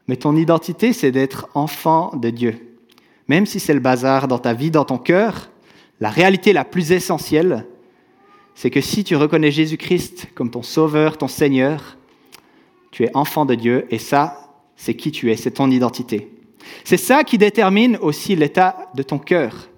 Mais 0.08 0.17
ton 0.17 0.36
identité, 0.36 0.94
c'est 0.94 1.12
d'être 1.12 1.50
enfant 1.56 2.15
de 2.15 2.30
Dieu. 2.30 2.78
Même 3.28 3.48
si 3.48 3.60
c'est 3.60 3.74
le 3.74 3.80
bazar 3.80 4.28
dans 4.28 4.39
ta 4.39 4.54
vie, 4.54 4.70
dans 4.70 4.86
ton 4.86 5.00
cœur, 5.00 5.50
la 6.00 6.10
réalité 6.12 6.54
la 6.54 6.63
plus 6.63 6.91
essentielle, 6.91 7.65
c'est 8.54 8.70
que 8.70 8.82
si 8.82 9.04
tu 9.04 9.15
reconnais 9.15 9.50
Jésus-Christ 9.50 10.28
comme 10.36 10.52
ton 10.52 10.62
Sauveur, 10.62 11.17
ton 11.17 11.28
Seigneur, 11.28 11.98
tu 12.91 13.04
es 13.04 13.10
enfant 13.15 13.46
de 13.46 13.56
Dieu 13.56 13.88
et 13.89 13.98
ça, 13.98 14.40
c'est 14.82 14.96
qui 14.96 15.12
tu 15.12 15.32
es, 15.32 15.36
c'est 15.36 15.52
ton 15.52 15.70
identité. 15.70 16.32
C'est 16.84 16.98
ça 16.98 17.24
qui 17.24 17.38
détermine 17.38 17.98
aussi 17.98 18.36
l'état 18.36 18.89
de 18.96 19.04
ton 19.04 19.20
cœur, 19.20 19.70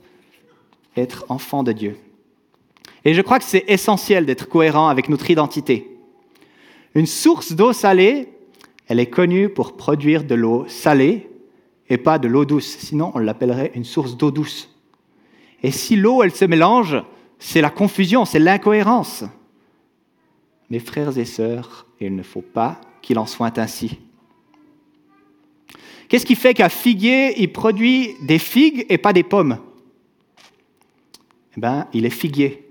être 0.95 1.25
enfant 1.27 1.61
de 1.61 1.73
Dieu. 1.73 1.97
Et 3.03 3.13
je 3.13 3.21
crois 3.21 3.37
que 3.37 3.43
c'est 3.43 3.65
essentiel 3.67 4.25
d'être 4.25 4.47
cohérent 4.47 4.87
avec 4.87 5.09
notre 5.09 5.29
identité. 5.29 5.97
Une 6.95 7.05
source 7.05 7.51
d'eau 7.51 7.73
salée, 7.73 8.29
elle 8.87 9.01
est 9.01 9.09
connue 9.09 9.49
pour 9.49 9.75
produire 9.75 10.23
de 10.23 10.35
l'eau 10.35 10.63
salée 10.69 11.29
et 11.89 11.97
pas 11.97 12.17
de 12.17 12.29
l'eau 12.29 12.45
douce. 12.45 12.77
Sinon, 12.79 13.11
on 13.13 13.19
l'appellerait 13.19 13.73
une 13.75 13.83
source 13.83 14.15
d'eau 14.15 14.31
douce. 14.31 14.73
Et 15.63 15.71
si 15.71 15.97
l'eau, 15.97 16.23
elle 16.23 16.33
se 16.33 16.45
mélange, 16.45 16.95
c'est 17.39 17.59
la 17.59 17.71
confusion, 17.71 18.23
c'est 18.23 18.39
l'incohérence. 18.39 19.25
Mes 20.69 20.79
frères 20.79 21.17
et 21.17 21.25
sœurs, 21.25 21.87
il 21.99 22.15
ne 22.15 22.23
faut 22.23 22.41
pas 22.41 22.79
qu'il 23.01 23.19
en 23.19 23.25
soit 23.25 23.59
ainsi. 23.59 23.99
Qu'est-ce 26.07 26.25
qui 26.25 26.35
fait 26.35 26.53
qu'un 26.53 26.69
figuier, 26.69 27.41
il 27.41 27.51
produit 27.51 28.15
des 28.21 28.39
figues 28.39 28.85
et 28.89 28.97
pas 28.97 29.13
des 29.13 29.23
pommes 29.23 29.57
Eh 31.57 31.61
bien, 31.61 31.87
il 31.93 32.05
est 32.05 32.11
figuier. 32.11 32.67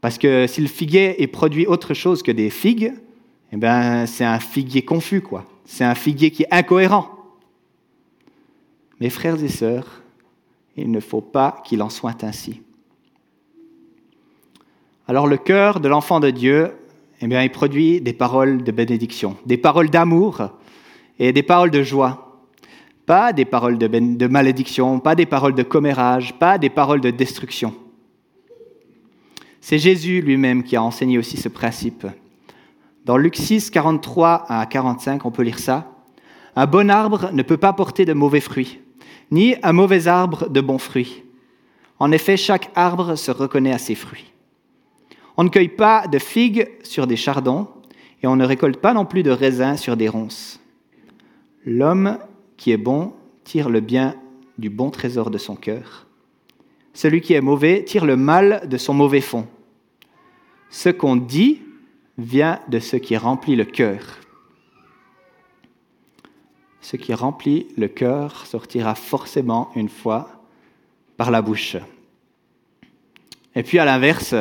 Parce 0.00 0.18
que 0.18 0.46
si 0.46 0.60
le 0.60 0.68
figuier 0.68 1.26
produit 1.26 1.66
autre 1.66 1.94
chose 1.94 2.22
que 2.22 2.32
des 2.32 2.50
figues, 2.50 2.92
eh 3.52 3.56
ben, 3.56 4.06
c'est 4.06 4.24
un 4.24 4.38
figuier 4.38 4.82
confus, 4.82 5.20
quoi. 5.20 5.44
C'est 5.64 5.84
un 5.84 5.94
figuier 5.94 6.30
qui 6.30 6.44
est 6.44 6.52
incohérent. 6.52 7.10
Mes 9.00 9.10
frères 9.10 9.42
et 9.42 9.48
sœurs, 9.48 10.02
il 10.76 10.90
ne 10.90 11.00
faut 11.00 11.20
pas 11.20 11.62
qu'il 11.64 11.82
en 11.82 11.90
soit 11.90 12.22
ainsi. 12.24 12.62
Alors 15.08 15.26
le 15.26 15.36
cœur 15.36 15.80
de 15.80 15.88
l'enfant 15.88 16.20
de 16.20 16.30
Dieu, 16.30 16.72
eh 17.20 17.26
bien, 17.26 17.42
il 17.42 17.50
produit 17.50 18.00
des 18.00 18.12
paroles 18.12 18.62
de 18.62 18.72
bénédiction, 18.72 19.36
des 19.46 19.56
paroles 19.56 19.90
d'amour 19.90 20.50
et 21.18 21.32
des 21.32 21.42
paroles 21.42 21.70
de 21.70 21.82
joie. 21.82 22.40
Pas 23.06 23.32
des 23.32 23.44
paroles 23.44 23.78
de, 23.78 23.86
de 23.86 24.26
malédiction, 24.26 25.00
pas 25.00 25.14
des 25.14 25.26
paroles 25.26 25.54
de 25.54 25.62
commérage, 25.62 26.34
pas 26.38 26.58
des 26.58 26.70
paroles 26.70 27.00
de 27.00 27.10
destruction. 27.10 27.74
C'est 29.60 29.78
Jésus 29.78 30.20
lui-même 30.20 30.62
qui 30.62 30.76
a 30.76 30.82
enseigné 30.82 31.18
aussi 31.18 31.36
ce 31.36 31.48
principe. 31.48 32.06
Dans 33.04 33.16
Luc 33.16 33.36
6, 33.36 33.70
43 33.70 34.46
à 34.48 34.66
45, 34.66 35.24
on 35.24 35.30
peut 35.30 35.42
lire 35.42 35.58
ça. 35.58 35.92
Un 36.56 36.66
bon 36.66 36.90
arbre 36.90 37.30
ne 37.32 37.42
peut 37.42 37.56
pas 37.56 37.72
porter 37.72 38.04
de 38.04 38.12
mauvais 38.12 38.40
fruits, 38.40 38.80
ni 39.30 39.54
un 39.62 39.72
mauvais 39.72 40.08
arbre 40.08 40.48
de 40.48 40.60
bons 40.60 40.78
fruits. 40.78 41.22
En 41.98 42.12
effet, 42.12 42.36
chaque 42.36 42.70
arbre 42.74 43.14
se 43.14 43.30
reconnaît 43.30 43.72
à 43.72 43.78
ses 43.78 43.94
fruits. 43.94 44.32
On 45.36 45.44
ne 45.44 45.48
cueille 45.48 45.68
pas 45.68 46.06
de 46.06 46.18
figues 46.18 46.68
sur 46.82 47.06
des 47.06 47.16
chardons, 47.16 47.68
et 48.22 48.26
on 48.26 48.36
ne 48.36 48.44
récolte 48.44 48.80
pas 48.80 48.94
non 48.94 49.04
plus 49.04 49.22
de 49.22 49.30
raisins 49.30 49.76
sur 49.76 49.96
des 49.96 50.08
ronces. 50.08 50.60
L'homme 51.68 52.18
qui 52.56 52.70
est 52.70 52.76
bon 52.76 53.12
tire 53.42 53.68
le 53.68 53.80
bien 53.80 54.14
du 54.56 54.70
bon 54.70 54.90
trésor 54.90 55.30
de 55.30 55.38
son 55.38 55.56
cœur. 55.56 56.06
Celui 56.94 57.20
qui 57.20 57.34
est 57.34 57.40
mauvais 57.40 57.82
tire 57.82 58.04
le 58.04 58.16
mal 58.16 58.68
de 58.68 58.76
son 58.76 58.94
mauvais 58.94 59.20
fond. 59.20 59.48
Ce 60.70 60.88
qu'on 60.88 61.16
dit 61.16 61.60
vient 62.18 62.60
de 62.68 62.78
ce 62.78 62.94
qui 62.96 63.16
remplit 63.16 63.56
le 63.56 63.64
cœur. 63.64 64.00
Ce 66.80 66.96
qui 66.96 67.12
remplit 67.12 67.66
le 67.76 67.88
cœur 67.88 68.46
sortira 68.46 68.94
forcément 68.94 69.72
une 69.74 69.88
fois 69.88 70.44
par 71.16 71.32
la 71.32 71.42
bouche. 71.42 71.76
Et 73.56 73.64
puis 73.64 73.80
à 73.80 73.84
l'inverse, 73.84 74.36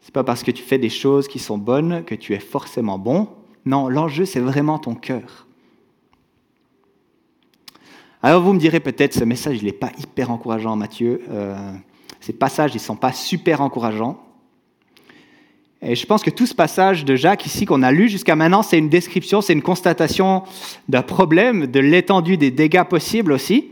c'est 0.00 0.12
pas 0.12 0.24
parce 0.24 0.42
que 0.42 0.50
tu 0.50 0.64
fais 0.64 0.78
des 0.78 0.90
choses 0.90 1.28
qui 1.28 1.38
sont 1.38 1.56
bonnes 1.56 2.04
que 2.04 2.16
tu 2.16 2.34
es 2.34 2.40
forcément 2.40 2.98
bon. 2.98 3.28
Non, 3.64 3.88
l'enjeu 3.88 4.24
c'est 4.24 4.40
vraiment 4.40 4.80
ton 4.80 4.96
cœur. 4.96 5.47
Alors 8.22 8.42
vous 8.42 8.52
me 8.52 8.58
direz 8.58 8.80
peut-être 8.80 9.14
ce 9.14 9.24
message 9.24 9.58
il 9.58 9.64
n'est 9.64 9.72
pas 9.72 9.92
hyper 9.98 10.30
encourageant 10.30 10.74
Mathieu. 10.74 11.22
Euh, 11.30 11.56
ces 12.20 12.32
passages 12.32 12.74
ils 12.74 12.80
sont 12.80 12.96
pas 12.96 13.12
super 13.12 13.60
encourageants. 13.60 14.18
Et 15.80 15.94
je 15.94 16.04
pense 16.06 16.22
que 16.22 16.30
tout 16.30 16.46
ce 16.46 16.54
passage 16.54 17.04
de 17.04 17.14
Jacques 17.14 17.46
ici 17.46 17.64
qu'on 17.64 17.84
a 17.84 17.92
lu 17.92 18.08
jusqu'à 18.08 18.34
maintenant, 18.34 18.62
c'est 18.62 18.78
une 18.78 18.88
description, 18.88 19.40
c'est 19.40 19.52
une 19.52 19.62
constatation 19.62 20.42
d'un 20.88 21.02
problème, 21.02 21.68
de 21.68 21.78
l'étendue 21.78 22.36
des 22.36 22.50
dégâts 22.50 22.82
possibles 22.82 23.30
aussi. 23.30 23.68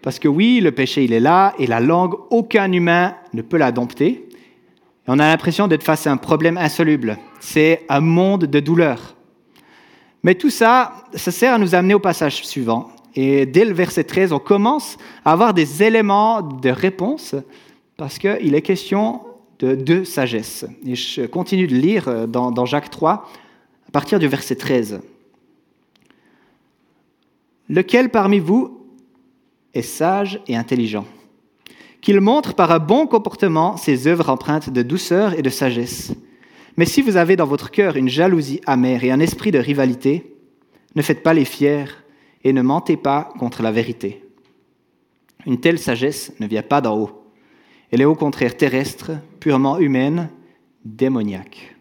Parce 0.00 0.20
que 0.20 0.28
oui, 0.28 0.60
le 0.60 0.70
péché, 0.70 1.02
il 1.02 1.12
est 1.12 1.18
là, 1.18 1.54
et 1.58 1.66
la 1.66 1.80
langue, 1.80 2.14
aucun 2.30 2.70
humain 2.70 3.16
ne 3.32 3.42
peut 3.42 3.56
la 3.56 3.72
dompter. 3.72 4.28
On 5.08 5.18
a 5.18 5.26
l'impression 5.26 5.66
d'être 5.66 5.82
face 5.82 6.06
à 6.06 6.12
un 6.12 6.18
problème 6.18 6.56
insoluble. 6.56 7.18
C'est 7.40 7.84
un 7.88 8.00
monde 8.00 8.44
de 8.44 8.60
douleur. 8.60 9.16
Mais 10.22 10.36
tout 10.36 10.50
ça, 10.50 11.04
ça 11.14 11.32
sert 11.32 11.54
à 11.54 11.58
nous 11.58 11.74
amener 11.74 11.94
au 11.94 11.98
passage 11.98 12.44
suivant. 12.46 12.90
Et 13.14 13.46
dès 13.46 13.64
le 13.64 13.72
verset 13.72 14.04
13, 14.04 14.32
on 14.32 14.38
commence 14.38 14.96
à 15.24 15.32
avoir 15.32 15.54
des 15.54 15.82
éléments 15.82 16.42
de 16.42 16.70
réponse, 16.70 17.34
parce 17.96 18.18
qu'il 18.18 18.54
est 18.54 18.62
question 18.62 19.22
de, 19.58 20.04
sagesse. 20.04 20.66
Et 20.86 20.94
je 20.94 21.26
continue 21.26 21.66
de 21.66 21.74
lire 21.74 22.08
euh, 22.08 22.26
dans, 22.26 22.50
dans 22.50 22.64
Jacques 22.64 22.90
3, 22.90 23.28
à 23.88 23.90
partir 23.90 24.18
du 24.18 24.28
verset 24.28 24.54
13. 24.54 25.00
Lequel 27.68 28.10
parmi 28.10 28.38
vous 28.38 28.78
est 29.74 29.82
sage 29.82 30.40
et 30.46 30.56
intelligent? 30.56 31.06
Qu'il 32.00 32.20
montre 32.20 32.54
par 32.54 32.70
un 32.70 32.78
bon 32.78 33.06
comportement 33.06 33.76
ses 33.76 34.06
œuvres 34.06 34.28
empreintes 34.28 34.70
de 34.70 34.82
douceur 34.82 35.36
et 35.36 35.42
de 35.42 35.50
sagesse. 35.50 36.12
Mais 36.76 36.86
si 36.86 37.02
vous 37.02 37.16
avez 37.16 37.34
dans 37.34 37.46
votre 37.46 37.72
cœur 37.72 37.96
une 37.96 38.08
jalousie 38.08 38.60
amère 38.64 39.02
et 39.02 39.10
un 39.10 39.18
esprit 39.18 39.50
de 39.50 39.58
rivalité, 39.58 40.36
ne 40.94 41.02
faites 41.02 41.24
pas 41.24 41.34
les 41.34 41.44
fiers 41.44 41.86
et 42.44 42.52
ne 42.52 42.62
mentez 42.62 42.96
pas 42.96 43.30
contre 43.38 43.62
la 43.62 43.72
vérité. 43.72 44.24
Une 45.46 45.60
telle 45.60 45.78
sagesse 45.78 46.32
ne 46.40 46.46
vient 46.46 46.62
pas 46.62 46.80
d'en 46.80 46.98
haut 46.98 47.18
elle 47.90 48.00
est 48.00 48.06
au 48.06 48.14
contraire 48.14 48.56
terrestre, 48.56 49.12
purement 49.40 49.78
humaine, 49.78 50.30
démoniaque. 50.84 51.76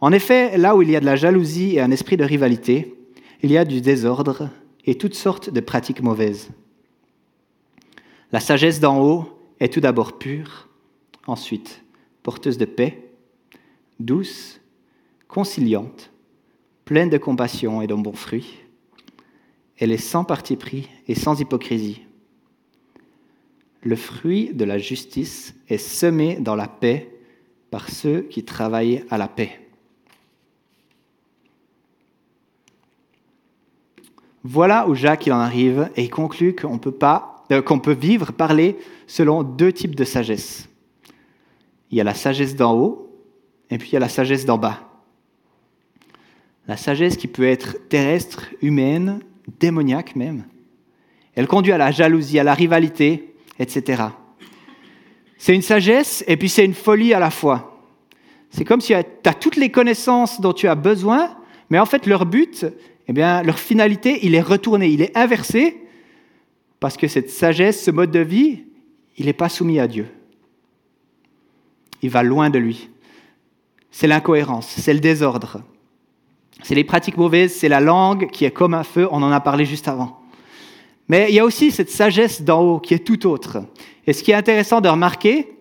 En 0.00 0.12
effet, 0.12 0.58
là 0.58 0.76
où 0.76 0.82
il 0.82 0.90
y 0.90 0.96
a 0.96 1.00
de 1.00 1.06
la 1.06 1.16
jalousie 1.16 1.76
et 1.76 1.80
un 1.80 1.90
esprit 1.90 2.16
de 2.16 2.24
rivalité, 2.24 2.94
il 3.42 3.50
y 3.50 3.58
a 3.58 3.64
du 3.64 3.80
désordre 3.80 4.50
et 4.84 4.96
toutes 4.96 5.14
sortes 5.14 5.50
de 5.50 5.60
pratiques 5.60 6.02
mauvaises. 6.02 6.50
La 8.32 8.40
sagesse 8.40 8.80
d'en 8.80 9.00
haut 9.00 9.26
est 9.60 9.72
tout 9.72 9.80
d'abord 9.80 10.18
pure, 10.18 10.68
ensuite 11.26 11.82
porteuse 12.22 12.58
de 12.58 12.64
paix, 12.64 13.08
douce, 14.00 14.60
conciliante, 15.28 16.10
pleine 16.84 17.08
de 17.08 17.18
compassion 17.18 17.80
et 17.82 17.86
de 17.86 17.94
bons 17.94 18.12
fruits. 18.12 18.58
Elle 19.78 19.92
est 19.92 19.98
sans 19.98 20.24
parti 20.24 20.56
pris 20.56 20.88
et 21.06 21.14
sans 21.14 21.40
hypocrisie 21.40 22.06
le 23.86 23.96
fruit 23.96 24.52
de 24.52 24.64
la 24.64 24.78
justice 24.78 25.54
est 25.68 25.78
semé 25.78 26.36
dans 26.40 26.56
la 26.56 26.66
paix 26.66 27.08
par 27.70 27.88
ceux 27.88 28.22
qui 28.22 28.44
travaillent 28.44 29.04
à 29.10 29.18
la 29.18 29.28
paix. 29.28 29.60
Voilà 34.42 34.88
où 34.88 34.94
Jacques 34.94 35.28
en 35.28 35.38
arrive 35.38 35.90
et 35.96 36.04
il 36.04 36.10
conclut 36.10 36.54
qu'on 36.54 36.78
peut 36.78 36.92
pas, 36.92 37.44
euh, 37.50 37.62
qu'on 37.62 37.80
peut 37.80 37.94
vivre, 37.94 38.32
parler 38.32 38.76
selon 39.06 39.42
deux 39.42 39.72
types 39.72 39.94
de 39.94 40.04
sagesse. 40.04 40.68
Il 41.90 41.98
y 41.98 42.00
a 42.00 42.04
la 42.04 42.14
sagesse 42.14 42.54
d'en 42.54 42.76
haut 42.76 43.10
et 43.70 43.78
puis 43.78 43.90
il 43.90 43.92
y 43.94 43.96
a 43.96 44.00
la 44.00 44.08
sagesse 44.08 44.44
d'en 44.44 44.58
bas. 44.58 44.82
La 46.68 46.76
sagesse 46.76 47.16
qui 47.16 47.28
peut 47.28 47.46
être 47.46 47.88
terrestre, 47.88 48.46
humaine, 48.62 49.20
démoniaque 49.60 50.16
même. 50.16 50.44
Elle 51.34 51.46
conduit 51.46 51.72
à 51.72 51.78
la 51.78 51.90
jalousie, 51.90 52.38
à 52.38 52.44
la 52.44 52.54
rivalité, 52.54 53.34
etc. 53.58 54.04
C'est 55.38 55.54
une 55.54 55.62
sagesse 55.62 56.24
et 56.26 56.36
puis 56.36 56.48
c'est 56.48 56.64
une 56.64 56.74
folie 56.74 57.12
à 57.12 57.18
la 57.18 57.30
fois. 57.30 57.80
C'est 58.50 58.64
comme 58.64 58.80
si 58.80 58.94
tu 59.22 59.28
as 59.28 59.34
toutes 59.34 59.56
les 59.56 59.70
connaissances 59.70 60.40
dont 60.40 60.52
tu 60.52 60.66
as 60.68 60.74
besoin, 60.74 61.36
mais 61.68 61.78
en 61.78 61.86
fait 61.86 62.06
leur 62.06 62.24
but, 62.24 62.66
eh 63.08 63.12
bien, 63.12 63.42
leur 63.42 63.58
finalité, 63.58 64.20
il 64.22 64.34
est 64.34 64.40
retourné, 64.40 64.88
il 64.88 65.02
est 65.02 65.16
inversé, 65.16 65.76
parce 66.80 66.96
que 66.96 67.08
cette 67.08 67.30
sagesse, 67.30 67.84
ce 67.84 67.90
mode 67.90 68.10
de 68.10 68.20
vie, 68.20 68.64
il 69.16 69.26
n'est 69.26 69.32
pas 69.32 69.48
soumis 69.48 69.78
à 69.78 69.86
Dieu. 69.86 70.06
Il 72.02 72.10
va 72.10 72.22
loin 72.22 72.50
de 72.50 72.58
lui. 72.58 72.88
C'est 73.90 74.06
l'incohérence, 74.06 74.68
c'est 74.68 74.92
le 74.92 75.00
désordre. 75.00 75.62
C'est 76.62 76.74
les 76.74 76.84
pratiques 76.84 77.16
mauvaises, 77.16 77.54
c'est 77.54 77.68
la 77.68 77.80
langue 77.80 78.30
qui 78.30 78.44
est 78.44 78.50
comme 78.50 78.74
un 78.74 78.84
feu, 78.84 79.08
on 79.10 79.22
en 79.22 79.30
a 79.30 79.40
parlé 79.40 79.64
juste 79.64 79.88
avant. 79.88 80.20
Mais 81.08 81.26
il 81.28 81.34
y 81.34 81.38
a 81.38 81.44
aussi 81.44 81.70
cette 81.70 81.90
sagesse 81.90 82.42
d'en 82.42 82.60
haut 82.60 82.80
qui 82.80 82.94
est 82.94 83.06
tout 83.06 83.26
autre. 83.26 83.58
Et 84.06 84.12
ce 84.12 84.22
qui 84.22 84.30
est 84.30 84.34
intéressant 84.34 84.80
de 84.80 84.88
remarquer, 84.88 85.56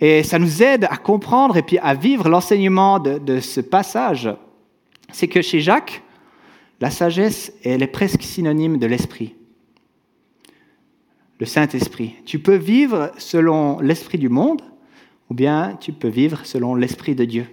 et 0.00 0.22
ça 0.22 0.38
nous 0.38 0.62
aide 0.62 0.86
à 0.90 0.96
comprendre 0.96 1.56
et 1.56 1.62
puis 1.62 1.78
à 1.78 1.94
vivre 1.94 2.28
l'enseignement 2.28 2.98
de, 2.98 3.40
ce 3.40 3.60
passage, 3.60 4.28
c'est 5.12 5.28
que 5.28 5.42
chez 5.42 5.60
Jacques, 5.60 6.02
la 6.80 6.90
sagesse, 6.90 7.52
elle 7.62 7.82
est 7.82 7.88
presque 7.88 8.22
synonyme 8.22 8.78
de 8.78 8.86
l'esprit. 8.86 9.34
Le 11.38 11.46
Saint-Esprit. 11.46 12.16
Tu 12.26 12.38
peux 12.38 12.56
vivre 12.56 13.12
selon 13.18 13.80
l'esprit 13.80 14.18
du 14.18 14.28
monde, 14.28 14.62
ou 15.30 15.34
bien 15.34 15.76
tu 15.80 15.92
peux 15.92 16.08
vivre 16.08 16.44
selon 16.44 16.74
l'esprit 16.74 17.14
de 17.14 17.24
Dieu. 17.24 17.46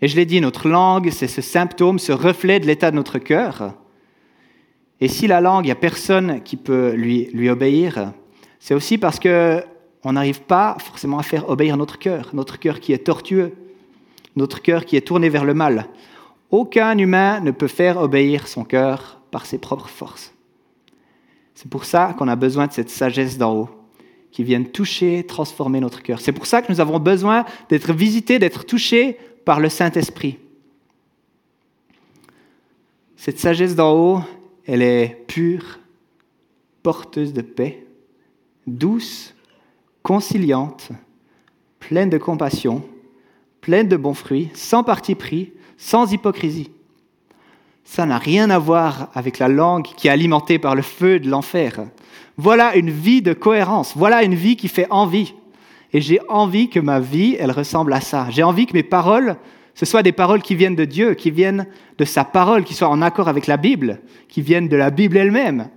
Et 0.00 0.08
je 0.08 0.16
l'ai 0.16 0.26
dit, 0.26 0.40
notre 0.40 0.68
langue, 0.68 1.10
c'est 1.10 1.26
ce 1.26 1.40
symptôme, 1.40 1.98
ce 1.98 2.12
reflet 2.12 2.60
de 2.60 2.66
l'état 2.66 2.90
de 2.90 2.96
notre 2.96 3.18
cœur. 3.18 3.74
Et 5.00 5.08
si 5.08 5.26
la 5.26 5.40
langue, 5.40 5.64
il 5.64 5.68
n'y 5.68 5.72
a 5.72 5.76
personne 5.76 6.42
qui 6.42 6.56
peut 6.56 6.92
lui, 6.92 7.28
lui 7.32 7.48
obéir, 7.48 8.12
c'est 8.60 8.74
aussi 8.74 8.98
parce 8.98 9.20
qu'on 9.20 10.12
n'arrive 10.12 10.42
pas 10.42 10.76
forcément 10.80 11.18
à 11.18 11.22
faire 11.22 11.48
obéir 11.48 11.76
notre 11.76 11.98
cœur, 11.98 12.30
notre 12.32 12.58
cœur 12.58 12.80
qui 12.80 12.92
est 12.92 13.04
tortueux, 13.06 13.54
notre 14.36 14.62
cœur 14.62 14.84
qui 14.84 14.96
est 14.96 15.06
tourné 15.06 15.28
vers 15.28 15.44
le 15.44 15.54
mal. 15.54 15.86
Aucun 16.50 16.96
humain 16.96 17.40
ne 17.40 17.50
peut 17.50 17.68
faire 17.68 17.98
obéir 17.98 18.48
son 18.48 18.64
cœur 18.64 19.20
par 19.30 19.46
ses 19.46 19.58
propres 19.58 19.88
forces. 19.88 20.32
C'est 21.54 21.70
pour 21.70 21.84
ça 21.84 22.14
qu'on 22.16 22.28
a 22.28 22.36
besoin 22.36 22.68
de 22.68 22.72
cette 22.72 22.90
sagesse 22.90 23.36
d'en 23.36 23.52
haut, 23.52 23.68
qui 24.30 24.44
vienne 24.44 24.66
toucher, 24.66 25.24
transformer 25.24 25.80
notre 25.80 26.02
cœur. 26.02 26.20
C'est 26.20 26.32
pour 26.32 26.46
ça 26.46 26.62
que 26.62 26.70
nous 26.70 26.80
avons 26.80 27.00
besoin 27.00 27.44
d'être 27.68 27.92
visités, 27.92 28.38
d'être 28.38 28.64
touchés 28.64 29.18
par 29.48 29.60
le 29.60 29.70
Saint-Esprit. 29.70 30.36
Cette 33.16 33.38
sagesse 33.38 33.74
d'en 33.74 33.94
haut, 33.94 34.20
elle 34.66 34.82
est 34.82 35.24
pure, 35.26 35.78
porteuse 36.82 37.32
de 37.32 37.40
paix, 37.40 37.86
douce, 38.66 39.34
conciliante, 40.02 40.90
pleine 41.80 42.10
de 42.10 42.18
compassion, 42.18 42.84
pleine 43.62 43.88
de 43.88 43.96
bons 43.96 44.12
fruits, 44.12 44.50
sans 44.52 44.84
parti 44.84 45.14
pris, 45.14 45.54
sans 45.78 46.12
hypocrisie. 46.12 46.70
Ça 47.84 48.04
n'a 48.04 48.18
rien 48.18 48.50
à 48.50 48.58
voir 48.58 49.10
avec 49.14 49.38
la 49.38 49.48
langue 49.48 49.86
qui 49.96 50.08
est 50.08 50.10
alimentée 50.10 50.58
par 50.58 50.74
le 50.74 50.82
feu 50.82 51.20
de 51.20 51.30
l'enfer. 51.30 51.86
Voilà 52.36 52.76
une 52.76 52.90
vie 52.90 53.22
de 53.22 53.32
cohérence, 53.32 53.96
voilà 53.96 54.24
une 54.24 54.34
vie 54.34 54.56
qui 54.56 54.68
fait 54.68 54.88
envie. 54.90 55.32
Et 55.92 56.00
j'ai 56.00 56.20
envie 56.28 56.68
que 56.68 56.80
ma 56.80 57.00
vie, 57.00 57.36
elle 57.38 57.50
ressemble 57.50 57.92
à 57.92 58.00
ça. 58.00 58.26
J'ai 58.30 58.42
envie 58.42 58.66
que 58.66 58.74
mes 58.74 58.82
paroles, 58.82 59.36
ce 59.74 59.86
soient 59.86 60.02
des 60.02 60.12
paroles 60.12 60.42
qui 60.42 60.54
viennent 60.54 60.76
de 60.76 60.84
Dieu, 60.84 61.14
qui 61.14 61.30
viennent 61.30 61.66
de 61.96 62.04
sa 62.04 62.24
parole, 62.24 62.64
qui 62.64 62.74
soient 62.74 62.88
en 62.88 63.00
accord 63.00 63.28
avec 63.28 63.46
la 63.46 63.56
Bible, 63.56 64.00
qui 64.28 64.42
viennent 64.42 64.68
de 64.68 64.76
la 64.76 64.90
Bible 64.90 65.16
elle-même. 65.16 65.68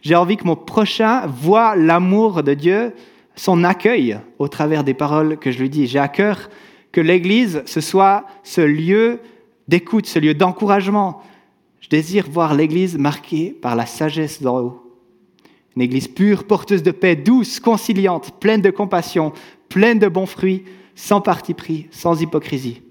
J'ai 0.00 0.14
envie 0.14 0.36
que 0.36 0.46
mon 0.46 0.56
prochain 0.56 1.26
voit 1.26 1.76
l'amour 1.76 2.42
de 2.42 2.54
Dieu, 2.54 2.94
son 3.36 3.64
accueil 3.64 4.18
au 4.38 4.48
travers 4.48 4.84
des 4.84 4.94
paroles 4.94 5.38
que 5.38 5.50
je 5.50 5.58
lui 5.58 5.70
dis. 5.70 5.86
J'ai 5.86 5.98
à 5.98 6.08
cœur 6.08 6.48
que 6.92 7.00
l'Église, 7.00 7.62
ce 7.66 7.80
soit 7.80 8.26
ce 8.44 8.60
lieu 8.60 9.20
d'écoute, 9.66 10.06
ce 10.06 10.18
lieu 10.18 10.34
d'encouragement. 10.34 11.22
Je 11.80 11.88
désire 11.88 12.26
voir 12.30 12.54
l'Église 12.54 12.96
marquée 12.96 13.50
par 13.50 13.76
la 13.76 13.86
sagesse 13.86 14.40
d'en 14.40 14.60
haut. 14.60 14.83
Une 15.76 15.82
Église 15.82 16.08
pure, 16.08 16.44
porteuse 16.44 16.82
de 16.82 16.90
paix, 16.92 17.16
douce, 17.16 17.58
conciliante, 17.58 18.38
pleine 18.38 18.62
de 18.62 18.70
compassion, 18.70 19.32
pleine 19.68 19.98
de 19.98 20.08
bons 20.08 20.26
fruits, 20.26 20.64
sans 20.94 21.20
parti 21.20 21.54
pris, 21.54 21.88
sans 21.90 22.20
hypocrisie. 22.20 22.82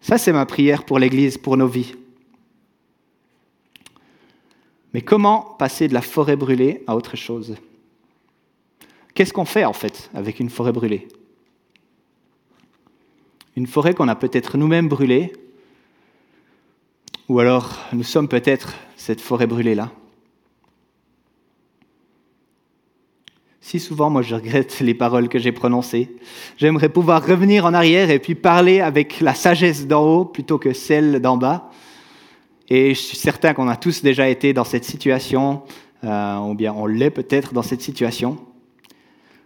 Ça, 0.00 0.18
c'est 0.18 0.32
ma 0.32 0.46
prière 0.46 0.84
pour 0.84 0.98
l'Église, 0.98 1.38
pour 1.38 1.56
nos 1.56 1.68
vies. 1.68 1.94
Mais 4.92 5.00
comment 5.00 5.40
passer 5.58 5.88
de 5.88 5.94
la 5.94 6.02
forêt 6.02 6.36
brûlée 6.36 6.82
à 6.86 6.96
autre 6.96 7.16
chose? 7.16 7.56
Qu'est-ce 9.14 9.32
qu'on 9.32 9.44
fait 9.44 9.64
en 9.64 9.72
fait 9.72 10.10
avec 10.12 10.40
une 10.40 10.50
forêt 10.50 10.72
brûlée? 10.72 11.08
Une 13.56 13.68
forêt 13.68 13.94
qu'on 13.94 14.08
a 14.08 14.16
peut-être 14.16 14.58
nous-mêmes 14.58 14.88
brûlée, 14.88 15.32
ou 17.28 17.38
alors 17.38 17.78
nous 17.92 18.02
sommes 18.02 18.28
peut-être 18.28 18.74
cette 18.96 19.20
forêt 19.20 19.46
brûlée-là? 19.46 19.92
Si 23.66 23.80
souvent, 23.80 24.10
moi, 24.10 24.20
je 24.20 24.34
regrette 24.34 24.80
les 24.80 24.92
paroles 24.92 25.30
que 25.30 25.38
j'ai 25.38 25.50
prononcées. 25.50 26.14
J'aimerais 26.58 26.90
pouvoir 26.90 27.26
revenir 27.26 27.64
en 27.64 27.72
arrière 27.72 28.10
et 28.10 28.18
puis 28.18 28.34
parler 28.34 28.82
avec 28.82 29.22
la 29.22 29.32
sagesse 29.32 29.86
d'en 29.86 30.02
haut 30.02 30.24
plutôt 30.26 30.58
que 30.58 30.74
celle 30.74 31.18
d'en 31.22 31.38
bas. 31.38 31.70
Et 32.68 32.90
je 32.90 33.00
suis 33.00 33.16
certain 33.16 33.54
qu'on 33.54 33.68
a 33.68 33.76
tous 33.76 34.02
déjà 34.02 34.28
été 34.28 34.52
dans 34.52 34.64
cette 34.64 34.84
situation, 34.84 35.62
euh, 36.04 36.36
ou 36.40 36.54
bien 36.54 36.74
on 36.74 36.84
l'est 36.84 37.08
peut-être 37.08 37.54
dans 37.54 37.62
cette 37.62 37.80
situation. 37.80 38.36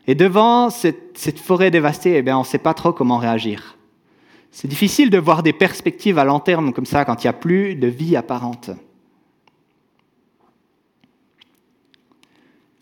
Et 0.08 0.16
devant 0.16 0.68
cette, 0.68 1.16
cette 1.16 1.38
forêt 1.38 1.70
dévastée, 1.70 2.16
eh 2.16 2.22
bien, 2.22 2.36
on 2.36 2.40
ne 2.40 2.46
sait 2.46 2.58
pas 2.58 2.74
trop 2.74 2.92
comment 2.92 3.18
réagir. 3.18 3.76
C'est 4.50 4.66
difficile 4.66 5.10
de 5.10 5.18
voir 5.18 5.44
des 5.44 5.52
perspectives 5.52 6.18
à 6.18 6.24
long 6.24 6.40
terme 6.40 6.72
comme 6.72 6.86
ça 6.86 7.04
quand 7.04 7.22
il 7.22 7.26
n'y 7.28 7.30
a 7.30 7.34
plus 7.34 7.76
de 7.76 7.86
vie 7.86 8.16
apparente. 8.16 8.70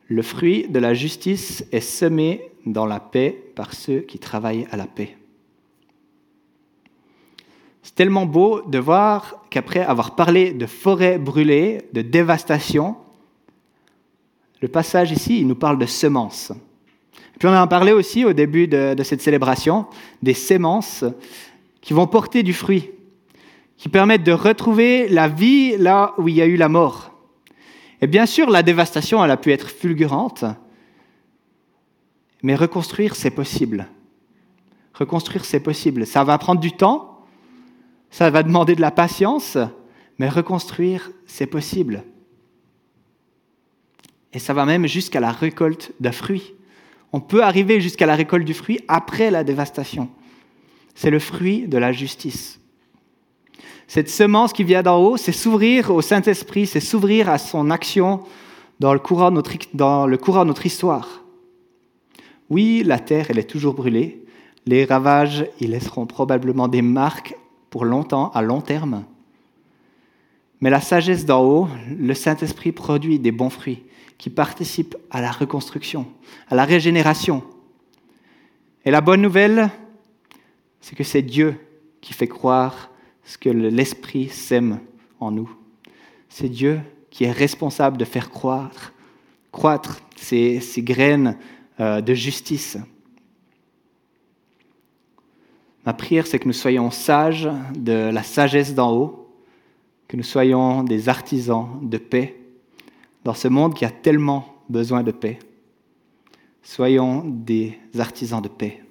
Le 0.09 0.23
fruit 0.23 0.69
de 0.69 0.79
la 0.79 0.95
justice 0.95 1.65
est 1.73 1.81
semé 1.81 2.53
dans 2.65 2.87
la 2.87 3.01
paix 3.01 3.37
par 3.55 3.75
ceux 3.75 4.01
qui 4.01 4.19
travaillent 4.19 4.67
à 4.71 4.77
la 4.77 4.87
paix. 4.87 5.17
C'est 7.83 7.95
tellement 7.95 8.27
beau 8.27 8.63
de 8.63 8.79
voir 8.79 9.45
qu'après 9.51 9.81
avoir 9.81 10.17
parlé 10.17 10.53
de 10.53 10.67
forêts 10.67 11.19
brûlées, 11.19 11.83
de 11.93 12.03
dévastation, 12.03 12.97
le 14.61 14.69
passage 14.69 15.13
ici, 15.13 15.41
il 15.41 15.47
nous 15.47 15.55
parle 15.55 15.79
de 15.79 15.87
semences. 15.87 16.53
Puis 17.39 17.49
on 17.49 17.53
en 17.53 17.63
a 17.63 17.67
parlé 17.67 17.93
aussi 17.93 18.25
au 18.25 18.33
début 18.33 18.67
de, 18.67 18.97
cette 19.03 19.21
célébration, 19.21 19.87
des 20.23 20.35
sémences 20.35 21.05
qui 21.81 21.93
vont 21.93 22.07
porter 22.07 22.43
du 22.43 22.53
fruit, 22.53 22.91
qui 23.77 23.89
permettent 23.89 24.25
de 24.25 24.33
retrouver 24.33 25.09
la 25.09 25.29
vie 25.29 25.77
là 25.77 26.15
où 26.19 26.29
il 26.29 26.35
y 26.35 26.43
a 26.43 26.47
eu 26.47 26.57
la 26.57 26.69
mort. 26.69 27.16
Et 28.01 28.07
bien 28.07 28.27
sûr, 28.27 28.51
la 28.51 28.63
dévastation, 28.63 29.25
elle 29.25 29.31
a 29.31 29.37
pu 29.37 29.53
être 29.53 29.71
fulgurante, 29.71 30.45
mais 32.43 32.55
reconstruire, 32.55 33.17
c'est 33.17 33.31
possible. 33.31 33.89
Reconstruire, 34.95 35.45
c'est 35.45 35.61
possible. 35.61 36.07
Ça 36.07 36.25
va 36.25 36.39
prendre 36.39 36.61
du 36.61 36.73
temps, 36.73 37.25
ça 38.11 38.31
va 38.31 38.43
demander 38.43 38.75
de 38.75 38.81
la 38.81 38.91
patience, 38.91 39.59
mais 40.19 40.29
reconstruire, 40.29 41.11
c'est 41.27 41.47
possible. 41.47 42.05
Et 44.33 44.39
ça 44.39 44.53
va 44.53 44.67
même 44.67 44.87
jusqu'à 44.87 45.21
la 45.21 45.33
récolte 45.33 45.93
d'un 46.01 46.13
fruit. 46.13 46.55
On 47.13 47.21
peut 47.21 47.43
arriver 47.43 47.81
jusqu'à 47.81 48.07
la 48.07 48.15
récolte 48.15 48.45
du 48.45 48.55
fruit 48.55 48.81
après 48.89 49.31
la 49.31 49.45
dévastation. 49.45 50.11
C'est 50.95 51.11
le 51.11 51.19
fruit 51.19 51.67
de 51.67 51.79
la 51.79 51.93
justice. 51.93 52.61
Cette 53.89 54.11
semence 54.11 54.53
qui 54.53 54.65
vient 54.65 54.83
d'en 54.83 54.99
haut, 54.99 55.17
c'est 55.17 55.33
s'ouvrir 55.33 55.91
au 55.91 56.03
Saint-Esprit, 56.03 56.67
c'est 56.67 56.81
s'ouvrir 56.81 57.29
à 57.29 57.39
son 57.39 57.71
action 57.71 58.23
dans 58.81 58.93
le, 58.93 58.99
courant 58.99 59.31
de 59.31 59.37
notre, 59.37 60.67
histoire. 60.67 61.23
Oui, 62.51 62.83
la 62.85 62.99
terre, 62.99 63.27
elle 63.29 63.39
est 63.39 63.51
toujours 63.51 63.75
brûlée. 63.75 64.25
Les 64.67 64.85
ravages, 64.85 65.47
ils 65.61 65.71
laisseront 65.71 66.07
probablement 66.07 66.69
des 66.69 66.83
marques 66.83 67.37
pour 67.71 67.85
longtemps, 67.85 68.31
à 68.31 68.43
long 68.43 68.61
terme. 68.61 69.05
Mais 70.61 70.71
la 70.71 70.81
sagesse 70.81 71.25
d'en 71.25 71.45
haut, 71.45 71.69
le 71.97 72.15
Saint-Esprit 72.15 72.73
produit 72.73 73.19
des 73.19 73.33
bons 73.33 73.51
fruits 73.51 73.85
qui 74.19 74.31
participent 74.31 74.97
à 75.11 75.21
la 75.21 75.31
reconstruction, 75.31 76.07
à 76.49 76.55
la 76.55 76.65
régénération. 76.65 77.45
Et 78.85 78.91
la 78.91 79.01
bonne 79.01 79.21
nouvelle, 79.21 79.71
c'est 80.81 80.97
que 80.97 81.05
c'est 81.05 81.23
Dieu 81.23 81.57
qui 82.01 82.15
fait 82.15 82.29
croire 82.29 82.91
ce 83.27 83.37
que 83.37 83.51
l'Esprit 83.51 84.29
sème 84.29 84.81
en 85.21 85.31
nous. 85.31 85.51
C'est 86.29 86.49
Dieu 86.49 86.81
qui 87.11 87.25
est 87.25 87.33
responsable 87.33 87.99
de 87.99 88.05
faire 88.05 88.31
croître, 88.31 88.95
croître 89.53 90.01
ces, 90.17 90.61
graines 90.79 91.37
euh, 91.81 92.01
de 92.01 92.15
justice. 92.15 92.79
Ma 95.85 95.93
prière, 95.93 96.27
c'est 96.27 96.39
que 96.39 96.47
nous 96.47 96.53
soyons 96.53 96.91
sages 96.91 97.49
de 97.77 98.11
la 98.11 98.23
sagesse 98.23 98.75
d'en 98.75 98.93
haut, 98.93 99.29
que 100.09 100.17
nous 100.17 100.23
soyons 100.23 100.85
des 100.85 101.09
artisans 101.09 101.79
de 101.83 101.99
paix 101.99 102.37
dans 103.25 103.35
ce 103.35 103.49
monde 103.49 103.75
qui 103.75 103.85
a 103.85 103.91
tellement 103.91 104.57
besoin 104.69 105.03
de 105.03 105.11
paix. 105.11 105.39
Soyons 106.63 107.25
des 107.25 107.79
artisans 107.99 108.41
de 108.41 108.49
paix. 108.49 108.83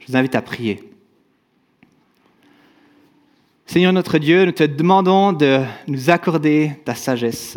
Je 0.00 0.06
vous 0.06 0.16
invite 0.16 0.34
à 0.34 0.42
prier. 0.42 0.89
Seigneur 3.72 3.92
notre 3.92 4.18
Dieu, 4.18 4.46
nous 4.46 4.50
te 4.50 4.64
demandons 4.64 5.32
de 5.32 5.60
nous 5.86 6.10
accorder 6.10 6.72
ta 6.84 6.96
sagesse. 6.96 7.56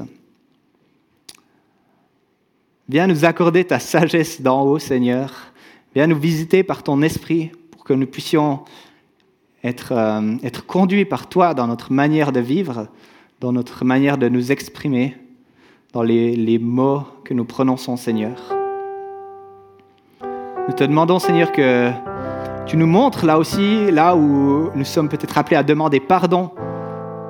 Viens 2.87 3.07
nous 3.07 3.25
accorder 3.25 3.65
ta 3.65 3.79
sagesse 3.79 4.39
d'en 4.39 4.61
haut, 4.61 4.77
Seigneur. 4.77 5.33
Viens 5.95 6.05
nous 6.05 6.19
visiter 6.19 6.61
par 6.61 6.83
ton 6.83 7.01
esprit 7.01 7.49
pour 7.71 7.83
que 7.83 7.93
nous 7.93 8.05
puissions 8.05 8.59
être, 9.63 9.91
euh, 9.93 10.49
conduits 10.67 11.05
par 11.05 11.29
toi 11.29 11.55
dans 11.55 11.65
notre 11.65 11.91
manière 11.91 12.31
de 12.31 12.41
vivre, 12.41 12.89
dans 13.39 13.51
notre 13.51 13.83
manière 13.83 14.19
de 14.19 14.29
nous 14.29 14.51
exprimer, 14.51 15.17
dans 15.93 16.03
les, 16.03 16.35
les 16.35 16.59
mots 16.59 17.01
que 17.25 17.33
nous 17.33 17.45
prononçons, 17.45 17.97
Seigneur. 17.97 18.37
Nous 20.21 20.75
te 20.75 20.83
demandons, 20.83 21.17
Seigneur, 21.17 21.51
que 21.51 21.91
Tu 22.65 22.77
nous 22.77 22.87
montres 22.87 23.25
là 23.25 23.37
aussi, 23.37 23.91
là 23.91 24.15
où 24.15 24.69
nous 24.73 24.85
sommes 24.85 25.09
peut-être 25.09 25.37
appelés 25.37 25.57
à 25.57 25.63
demander 25.63 25.99
pardon 25.99 26.49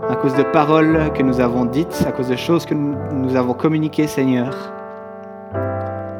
à 0.07 0.15
cause 0.15 0.36
de 0.36 0.43
paroles 0.43 1.11
que 1.15 1.23
nous 1.23 1.39
avons 1.39 1.65
dites, 1.65 2.05
à 2.07 2.11
cause 2.11 2.27
de 2.27 2.36
choses 2.36 2.65
que 2.65 2.75
nous, 2.75 3.36
avons 3.36 3.53
communiquées, 3.53 4.05
Seigneur. 4.05 4.53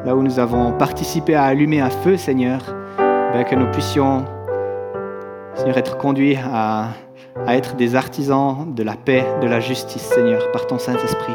Là 0.04 0.16
où 0.16 0.22
nous 0.22 0.40
avons 0.40 0.72
participé 0.72 1.36
à 1.36 1.44
allumer 1.44 1.80
un 1.80 1.90
feu, 1.90 2.16
Seigneur, 2.16 2.60
ben, 2.98 3.44
que 3.44 3.54
nous 3.54 3.70
puissions, 3.70 4.24
Seigneur, 5.54 5.78
être 5.78 5.96
conduits 5.96 6.36
à 6.36 6.88
être 7.46 7.76
des 7.76 7.94
artisans 7.94 8.66
de 8.74 8.82
la 8.82 8.94
paix, 8.94 9.24
de 9.40 9.46
la 9.46 9.60
justice, 9.60 10.02
Seigneur, 10.02 10.50
par 10.50 10.66
ton 10.66 10.78
Saint-Esprit. 10.78 11.34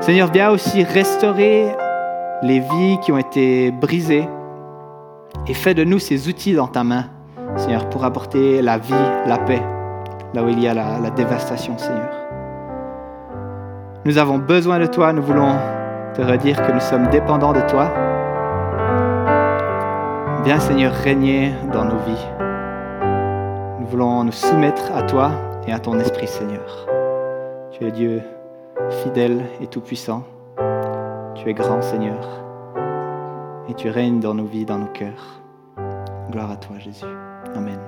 Seigneur, 0.00 0.30
viens 0.32 0.50
aussi 0.50 0.84
restaurer 0.84 1.66
les 2.42 2.60
vies 2.60 2.98
qui 3.02 3.10
ont 3.10 3.18
été 3.18 3.72
brisées 3.72 4.28
et 5.46 5.54
fais 5.54 5.74
de 5.74 5.84
nous 5.84 5.98
ces 5.98 6.28
outils 6.28 6.54
dans 6.54 6.66
ta 6.66 6.84
main, 6.84 7.06
Seigneur, 7.56 7.88
pour 7.88 8.04
apporter 8.04 8.62
la 8.62 8.78
vie, 8.78 8.92
la 9.26 9.38
paix, 9.38 9.62
là 10.34 10.42
où 10.42 10.48
il 10.48 10.60
y 10.60 10.68
a 10.68 10.74
la, 10.74 11.10
dévastation, 11.10 11.76
Seigneur. 11.78 12.10
Nous 14.04 14.18
avons 14.18 14.38
besoin 14.38 14.78
de 14.78 14.86
toi, 14.86 15.12
nous 15.12 15.22
voulons 15.22 15.56
te 16.14 16.22
redire 16.22 16.62
que 16.62 16.72
nous 16.72 16.80
sommes 16.80 17.08
dépendants 17.08 17.52
de 17.52 17.60
toi. 17.62 17.90
Viens, 20.44 20.60
Seigneur, 20.60 20.92
régner 20.92 21.52
dans 21.72 21.84
nos 21.84 21.98
vies. 21.98 22.26
Nous 23.80 23.86
voulons 23.86 24.24
nous 24.24 24.32
soumettre 24.32 24.92
à 24.94 25.02
toi 25.02 25.32
et 25.66 25.72
à 25.72 25.78
ton 25.78 25.98
esprit, 25.98 26.26
Seigneur. 26.26 26.86
Tu 27.72 27.84
es 27.84 27.90
Dieu 27.90 28.22
fidèle 29.02 29.42
et 29.60 29.66
tout-puissant. 29.66 30.24
Tu 31.34 31.48
es 31.48 31.54
grand, 31.54 31.82
Seigneur. 31.82 32.47
Et 33.68 33.74
tu 33.74 33.90
règnes 33.90 34.20
dans 34.20 34.34
nos 34.34 34.46
vies, 34.46 34.64
dans 34.64 34.78
nos 34.78 34.92
cœurs. 34.92 35.42
Gloire 36.30 36.50
à 36.50 36.56
toi, 36.56 36.78
Jésus. 36.78 37.04
Amen. 37.54 37.78